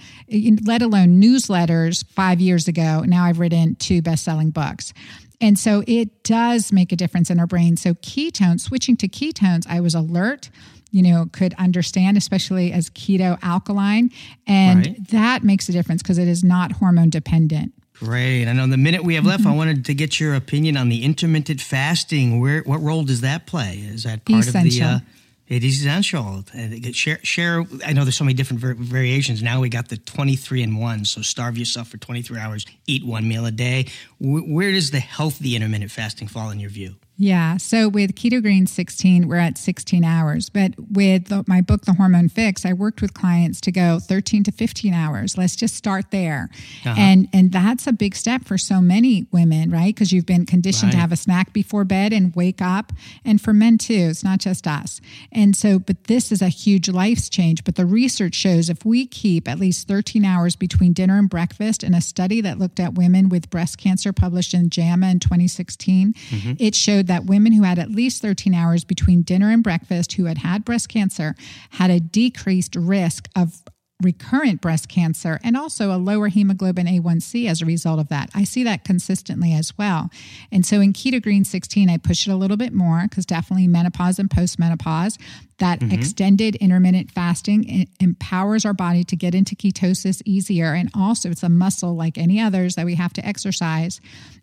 let 0.66 0.82
alone 0.82 1.22
newsletters 1.22 2.06
five 2.10 2.42
years 2.42 2.68
ago. 2.68 3.04
Now 3.06 3.24
I've 3.24 3.40
written 3.40 3.76
two 3.76 4.02
best 4.02 4.26
selling 4.26 4.50
books. 4.50 4.94
And 5.42 5.58
so 5.58 5.84
it 5.88 6.24
does 6.24 6.72
make 6.74 6.92
a 6.92 6.96
difference 6.96 7.30
in 7.30 7.40
our 7.40 7.48
brain. 7.48 7.78
So, 7.78 7.94
ketones, 7.94 8.62
switching 8.62 8.98
to 8.98 9.08
ketones, 9.08 9.66
I 9.68 9.80
was 9.80 9.96
alert 9.96 10.50
you 10.92 11.04
know, 11.04 11.28
could 11.32 11.54
understand, 11.56 12.18
especially 12.18 12.72
as 12.72 12.90
keto 12.90 13.38
alkaline. 13.42 14.12
And 14.48 14.88
right. 14.88 15.08
that 15.10 15.44
makes 15.44 15.70
a 15.70 15.72
difference 15.72 16.02
because 16.02 16.18
it 16.18 16.28
is 16.28 16.44
not 16.44 16.74
hormone 16.74 17.10
dependent. 17.10 17.74
Great. 17.94 18.48
I 18.48 18.54
know 18.54 18.66
the 18.66 18.78
minute 18.78 19.04
we 19.04 19.16
have 19.16 19.26
left, 19.26 19.44
mm-hmm. 19.44 19.52
I 19.52 19.56
wanted 19.56 19.86
to 19.86 19.94
get 19.94 20.20
your 20.20 20.34
opinion 20.34 20.78
on 20.78 20.90
the 20.90 21.04
intermittent 21.04 21.62
fasting. 21.62 22.40
Where, 22.40 22.62
what 22.62 22.82
role 22.82 23.04
does 23.04 23.22
that 23.22 23.46
play? 23.46 23.84
Is 23.86 24.04
that 24.04 24.26
part 24.26 24.48
essential. 24.48 24.88
of 24.88 25.02
the? 25.02 25.06
Uh, 25.06 25.10
it 25.50 25.64
is 25.64 25.82
essential. 25.82 26.46
Share, 26.94 27.20
share. 27.24 27.66
I 27.86 27.94
know 27.94 28.06
there's 28.06 28.18
so 28.18 28.24
many 28.24 28.36
different 28.36 28.62
variations. 28.62 29.42
Now 29.42 29.60
we 29.60 29.70
got 29.70 29.90
the 29.90 29.98
23 29.98 30.62
and 30.62 30.80
one. 30.80 31.06
So 31.06 31.22
starve 31.22 31.58
yourself 31.58 31.90
for 31.90 31.98
23 31.98 32.40
hours, 32.40 32.66
eat 32.86 33.04
one 33.04 33.28
meal 33.28 33.46
a 33.46 33.52
day. 33.52 33.88
where 34.20 34.72
does 34.72 34.92
the 34.92 35.00
healthy 35.00 35.56
intermittent 35.56 35.92
fasting 35.92 36.28
fall 36.28 36.52
in 36.52 36.60
your 36.60 36.70
view? 36.70 36.96
Yeah. 37.22 37.58
So 37.58 37.90
with 37.90 38.16
Keto 38.16 38.42
Green 38.42 38.66
16, 38.66 39.28
we're 39.28 39.36
at 39.36 39.58
16 39.58 40.06
hours. 40.06 40.50
But 40.50 40.72
with 40.90 41.26
the, 41.26 41.44
my 41.48 41.60
book, 41.60 41.82
The 41.82 41.92
Hormone 41.92 42.30
Fix, 42.30 42.66
I 42.66 42.72
worked 42.72 43.02
with 43.02 43.14
clients 43.14 43.60
to 43.62 43.74
go 43.74 44.00
13 44.00 44.46
to 44.46 44.54
15 44.54 44.94
hours. 44.94 45.38
Let's 45.38 45.58
just 45.58 45.76
start 45.76 46.12
there. 46.12 46.50
Uh-huh. 46.86 46.96
And 46.98 47.28
and 47.34 47.52
that's 47.52 47.88
a 47.88 47.92
big 47.92 48.16
step 48.16 48.46
for 48.46 48.58
so 48.58 48.80
many 48.80 49.28
women, 49.34 49.70
right? 49.70 49.94
Because 49.94 50.14
you've 50.14 50.26
been 50.26 50.46
conditioned 50.46 50.94
right. 50.94 50.94
to 50.94 50.98
have 50.98 51.12
a 51.12 51.18
snack 51.18 51.52
before 51.52 51.84
bed 51.84 52.14
and 52.14 52.34
wake 52.38 52.62
up. 52.62 52.94
And 53.26 53.42
for 53.42 53.52
men 53.52 53.78
too, 53.78 54.08
it's 54.10 54.24
not 54.24 54.40
just 54.40 54.66
us. 54.66 55.02
And 55.30 55.58
so, 55.58 55.78
but 55.78 56.06
this 56.06 56.32
is 56.32 56.42
a 56.42 56.48
huge 56.48 56.88
life 56.88 57.30
change. 57.30 57.66
But 57.66 57.76
the 57.76 57.86
research 57.86 58.34
shows 58.34 58.70
if 58.70 58.86
we 58.86 59.06
keep 59.06 59.50
at 59.50 59.60
least 59.60 59.90
13 59.90 60.24
hours 60.24 60.56
between 60.56 60.94
dinner 60.94 61.20
and 61.20 61.30
breakfast, 61.30 61.84
in 61.84 61.94
a 61.94 62.00
study 62.00 62.40
that 62.40 62.58
looked 62.58 62.80
at 62.80 62.94
women 62.94 63.28
with 63.28 63.50
breast 63.50 63.78
cancer 63.78 64.14
published 64.14 64.54
in 64.54 64.70
JAMA 64.70 65.10
in 65.10 65.20
2016, 65.20 66.14
mm-hmm. 66.14 66.54
it 66.58 66.76
showed 66.76 67.09
that 67.10 67.26
women 67.26 67.52
who 67.52 67.64
had 67.64 67.80
at 67.80 67.90
least 67.90 68.22
13 68.22 68.54
hours 68.54 68.84
between 68.84 69.24
dinner 69.24 69.50
and 69.50 69.64
breakfast 69.64 70.14
who 70.14 70.26
had 70.26 70.38
had 70.38 70.64
breast 70.64 70.88
cancer 70.90 71.36
had 71.72 71.90
a 71.90 72.00
decreased 72.00 72.76
risk 72.76 73.28
of 73.36 73.64
recurrent 74.02 74.62
breast 74.62 74.88
cancer 74.88 75.40
and 75.44 75.58
also 75.58 75.92
a 75.92 75.98
lower 75.98 76.28
hemoglobin 76.28 76.88
A1C 76.88 77.50
as 77.50 77.62
a 77.62 77.66
result 77.66 78.00
of 78.00 78.08
that. 78.10 78.30
I 78.34 78.44
see 78.46 78.64
that 78.64 78.86
consistently 78.86 79.54
as 79.54 79.78
well. 79.78 80.10
And 80.52 80.66
so 80.66 80.80
in 80.80 80.94
Keto 80.94 81.22
Green 81.22 81.44
16, 81.44 81.90
I 81.90 81.98
push 81.98 82.28
it 82.28 82.32
a 82.32 82.38
little 82.38 82.56
bit 82.56 82.74
more 82.74 83.02
because 83.10 83.26
definitely 83.26 83.68
menopause 83.68 84.20
and 84.20 84.30
postmenopause, 84.30 85.18
that 85.60 85.80
mm-hmm. 85.80 85.92
extended 85.92 86.56
intermittent 86.56 87.12
fasting 87.12 87.88
empowers 88.00 88.66
our 88.66 88.74
body 88.74 89.04
to 89.06 89.16
get 89.16 89.36
into 89.36 89.56
ketosis 89.56 90.22
easier. 90.26 90.74
And 90.74 90.90
also, 90.96 91.30
it's 91.30 91.44
a 91.44 91.50
muscle 91.50 91.96
like 91.96 92.18
any 92.18 92.40
others 92.40 92.76
that 92.76 92.86
we 92.86 92.96
have 92.96 93.14
to 93.14 93.26
exercise 93.26 94.02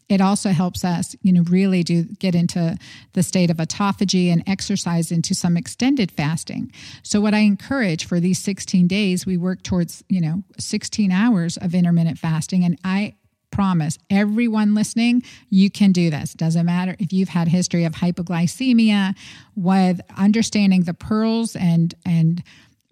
it 0.08 0.20
also 0.20 0.50
helps 0.50 0.84
us, 0.84 1.16
you 1.22 1.32
know, 1.32 1.42
really 1.50 1.82
do 1.82 2.04
get 2.04 2.34
into 2.34 2.78
the 3.14 3.22
state 3.22 3.50
of 3.50 3.56
autophagy 3.56 4.32
and 4.32 4.42
exercise 4.46 5.10
into 5.10 5.34
some 5.34 5.56
extended 5.56 6.12
fasting. 6.12 6.72
So 7.02 7.20
what 7.20 7.34
I 7.34 7.40
encourage 7.40 8.06
for 8.06 8.20
these 8.20 8.38
16 8.38 8.86
days, 8.86 9.26
we 9.26 9.36
work 9.36 9.62
towards, 9.62 10.04
you 10.08 10.20
know, 10.20 10.44
16 10.58 11.10
hours 11.10 11.56
of 11.56 11.74
intermittent 11.74 12.18
fasting. 12.18 12.64
And 12.64 12.78
I 12.84 13.14
promise 13.56 13.96
everyone 14.10 14.74
listening 14.74 15.22
you 15.48 15.70
can 15.70 15.90
do 15.90 16.10
this 16.10 16.34
doesn't 16.34 16.66
matter 16.66 16.94
if 16.98 17.10
you've 17.10 17.30
had 17.30 17.48
history 17.48 17.84
of 17.84 17.94
hypoglycemia 17.94 19.16
with 19.54 19.98
understanding 20.14 20.82
the 20.82 20.92
pearls 20.92 21.56
and 21.56 21.94
and 22.04 22.42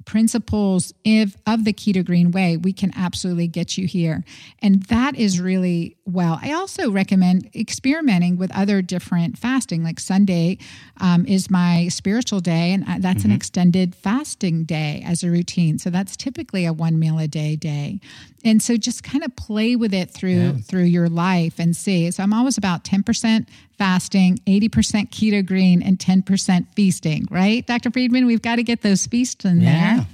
principles 0.07 0.93
of, 1.07 1.37
of 1.47 1.65
the 1.65 1.73
keto 1.73 2.05
green 2.05 2.31
way, 2.31 2.57
we 2.57 2.73
can 2.73 2.93
absolutely 2.97 3.49
get 3.49 3.79
you 3.79 3.87
here. 3.87 4.23
And 4.61 4.83
that 4.85 5.17
is 5.17 5.41
really 5.41 5.94
well. 6.07 6.39
I 6.43 6.53
also 6.53 6.91
recommend 6.91 7.51
experimenting 7.55 8.37
with 8.37 8.55
other 8.55 8.83
different 8.83 9.39
fasting, 9.39 9.83
like 9.83 9.99
Sunday 9.99 10.59
um, 11.01 11.27
is 11.27 11.51
my 11.51 11.89
spiritual 11.89 12.41
day, 12.41 12.73
and 12.73 12.85
uh, 12.85 12.97
that's 12.99 13.21
mm-hmm. 13.21 13.31
an 13.31 13.37
extended 13.37 13.95
fasting 13.95 14.65
day 14.65 15.03
as 15.07 15.23
a 15.23 15.31
routine. 15.31 15.79
So 15.79 15.91
that's 15.91 16.17
typically 16.17 16.67
a 16.67 16.73
one 16.73 16.99
meal 16.99 17.19
a 17.19 17.29
day 17.29 17.57
day. 17.57 18.01
And 18.45 18.63
so 18.63 18.77
just 18.77 19.03
kind 19.03 19.25
of 19.25 19.35
play 19.37 19.77
with 19.77 19.95
it 19.95 20.11
through 20.11 20.33
yeah. 20.33 20.53
through 20.53 20.85
your 20.85 21.09
life 21.09 21.59
and 21.59 21.75
see. 21.75 22.11
So 22.11 22.23
I'm 22.23 22.35
always 22.35 22.59
about 22.59 22.85
10% 22.85 23.47
fasting, 23.79 24.39
80% 24.47 25.11
keto 25.11 25.45
green, 25.45 25.83
and 25.83 25.99
10% 25.99 26.67
feasting, 26.75 27.27
right? 27.31 27.67
Dr. 27.67 27.91
Friedman, 27.91 28.27
we've 28.27 28.43
got 28.43 28.57
to 28.57 28.63
get 28.63 28.83
those 28.83 29.07
feasts 29.07 29.45
in 29.45 29.61
yeah. 29.61 29.97
there. 29.97 30.07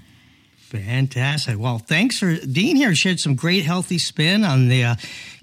Fantastic. 0.71 1.59
Well, 1.59 1.79
thanks 1.79 2.19
for 2.21 2.37
Dean 2.37 2.77
here. 2.77 2.95
Shared 2.95 3.19
some 3.19 3.35
great 3.35 3.65
healthy 3.65 3.99
spin 3.99 4.45
on 4.45 4.69
the 4.69 4.85
uh, 4.85 4.95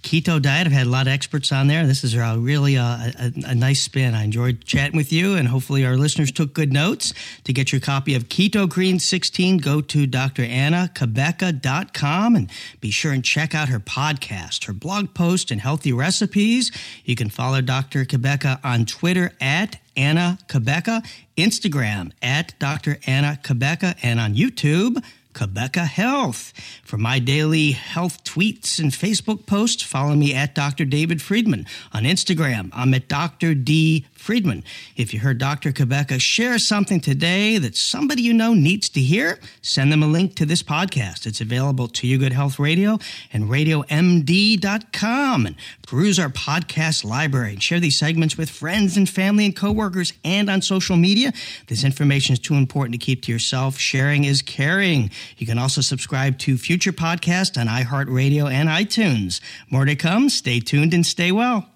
keto 0.02 0.42
diet. 0.42 0.68
I've 0.68 0.74
had 0.74 0.88
a 0.88 0.90
lot 0.90 1.08
of 1.08 1.12
experts 1.12 1.52
on 1.52 1.68
there. 1.68 1.86
This 1.86 2.06
is 2.06 2.14
a 2.14 2.38
really 2.40 2.78
uh, 2.78 3.12
a, 3.20 3.34
a, 3.48 3.54
nice 3.54 3.82
spin. 3.82 4.16
I 4.16 4.24
enjoyed 4.24 4.64
chatting 4.64 4.96
with 4.96 5.12
you, 5.12 5.36
and 5.36 5.50
hopefully 5.50 5.86
our 5.86 5.98
listeners 5.98 6.32
took 6.32 6.54
good 6.54 6.72
notes. 6.72 7.14
To 7.44 7.52
get 7.52 7.74
your 7.74 7.82
copy 7.82 8.16
of 8.16 8.30
Keto 8.30 8.70
Green 8.70 9.00
16, 9.00 9.58
go 9.58 9.82
to 9.82 10.08
drannacabeca.com 10.08 12.36
and 12.38 12.50
be 12.80 12.90
sure 12.90 13.12
and 13.12 13.26
check 13.26 13.54
out 13.54 13.68
her 13.68 13.82
podcast, 13.82 14.64
her 14.64 14.74
blog 14.74 15.14
post, 15.14 15.52
and 15.52 15.60
healthy 15.60 15.92
recipes. 15.92 16.72
You 17.04 17.18
can 17.18 17.30
follow 17.30 17.60
Dr. 17.60 18.06
Cabeca 18.06 18.64
on 18.64 18.86
Twitter 18.86 19.34
at 19.42 19.76
Anna 19.98 20.38
Cabeca, 20.48 21.06
Instagram 21.36 22.12
at 22.22 22.58
Dr. 22.60 23.00
Anna 23.06 23.40
Cabeca, 23.44 23.98
and 24.02 24.20
on 24.20 24.36
YouTube 24.36 25.04
Cabeca 25.38 25.86
Health. 25.86 26.52
For 26.84 26.98
my 26.98 27.20
daily 27.20 27.72
health 27.72 28.24
tweets 28.24 28.80
and 28.80 28.92
Facebook 28.92 29.46
posts, 29.46 29.84
follow 29.84 30.16
me 30.16 30.34
at 30.34 30.56
Dr. 30.56 30.84
David 30.86 31.22
Friedman. 31.22 31.68
On 31.94 32.04
Instagram, 32.04 32.70
I'm 32.74 32.94
at 32.96 33.08
Dr. 33.08 33.54
D 33.54 34.06
Friedman. 34.28 34.66
If 34.98 35.14
you 35.14 35.22
heard 35.22 35.38
Dr. 35.38 35.72
Cabeca 35.72 36.20
share 36.20 36.60
something 36.60 37.00
today 37.00 37.58
that 37.60 37.78
somebody 37.78 38.24
you 38.24 38.34
know 38.34 38.54
needs 38.54 38.90
to 38.90 39.00
hear, 39.00 39.40
send 39.62 39.90
them 39.90 40.04
a 40.04 40.08
link 40.08 40.36
to 40.36 40.46
this 40.46 40.62
podcast. 40.62 41.26
It's 41.26 41.40
available 41.40 41.88
to 41.88 42.06
You 42.06 42.18
Good 42.18 42.34
Health 42.34 42.60
Radio 42.60 43.00
and 43.32 43.46
RadioMD.com. 43.46 45.46
And 45.46 45.56
peruse 45.88 46.20
our 46.20 46.28
podcast 46.28 47.06
library 47.06 47.54
and 47.54 47.64
share 47.64 47.80
these 47.80 47.98
segments 47.98 48.38
with 48.38 48.50
friends 48.50 48.98
and 48.98 49.10
family 49.10 49.46
and 49.46 49.56
coworkers 49.56 50.12
and 50.26 50.50
on 50.50 50.62
social 50.62 50.98
media. 50.98 51.32
This 51.68 51.86
information 51.86 52.34
is 52.34 52.40
too 52.40 52.56
important 52.56 53.00
to 53.00 53.06
keep 53.06 53.22
to 53.22 53.32
yourself. 53.32 53.80
Sharing 53.80 54.26
is 54.26 54.42
caring. 54.42 55.10
You 55.38 55.48
can 55.48 55.58
also 55.58 55.80
subscribe 55.80 56.38
to 56.40 56.58
future 56.58 56.92
podcasts 56.92 57.58
on 57.58 57.68
iHeartRadio 57.68 58.52
and 58.52 58.68
iTunes. 58.68 59.40
More 59.70 59.86
to 59.86 59.96
come. 59.96 60.28
Stay 60.28 60.60
tuned 60.60 60.94
and 60.94 61.06
stay 61.06 61.32
well. 61.32 61.70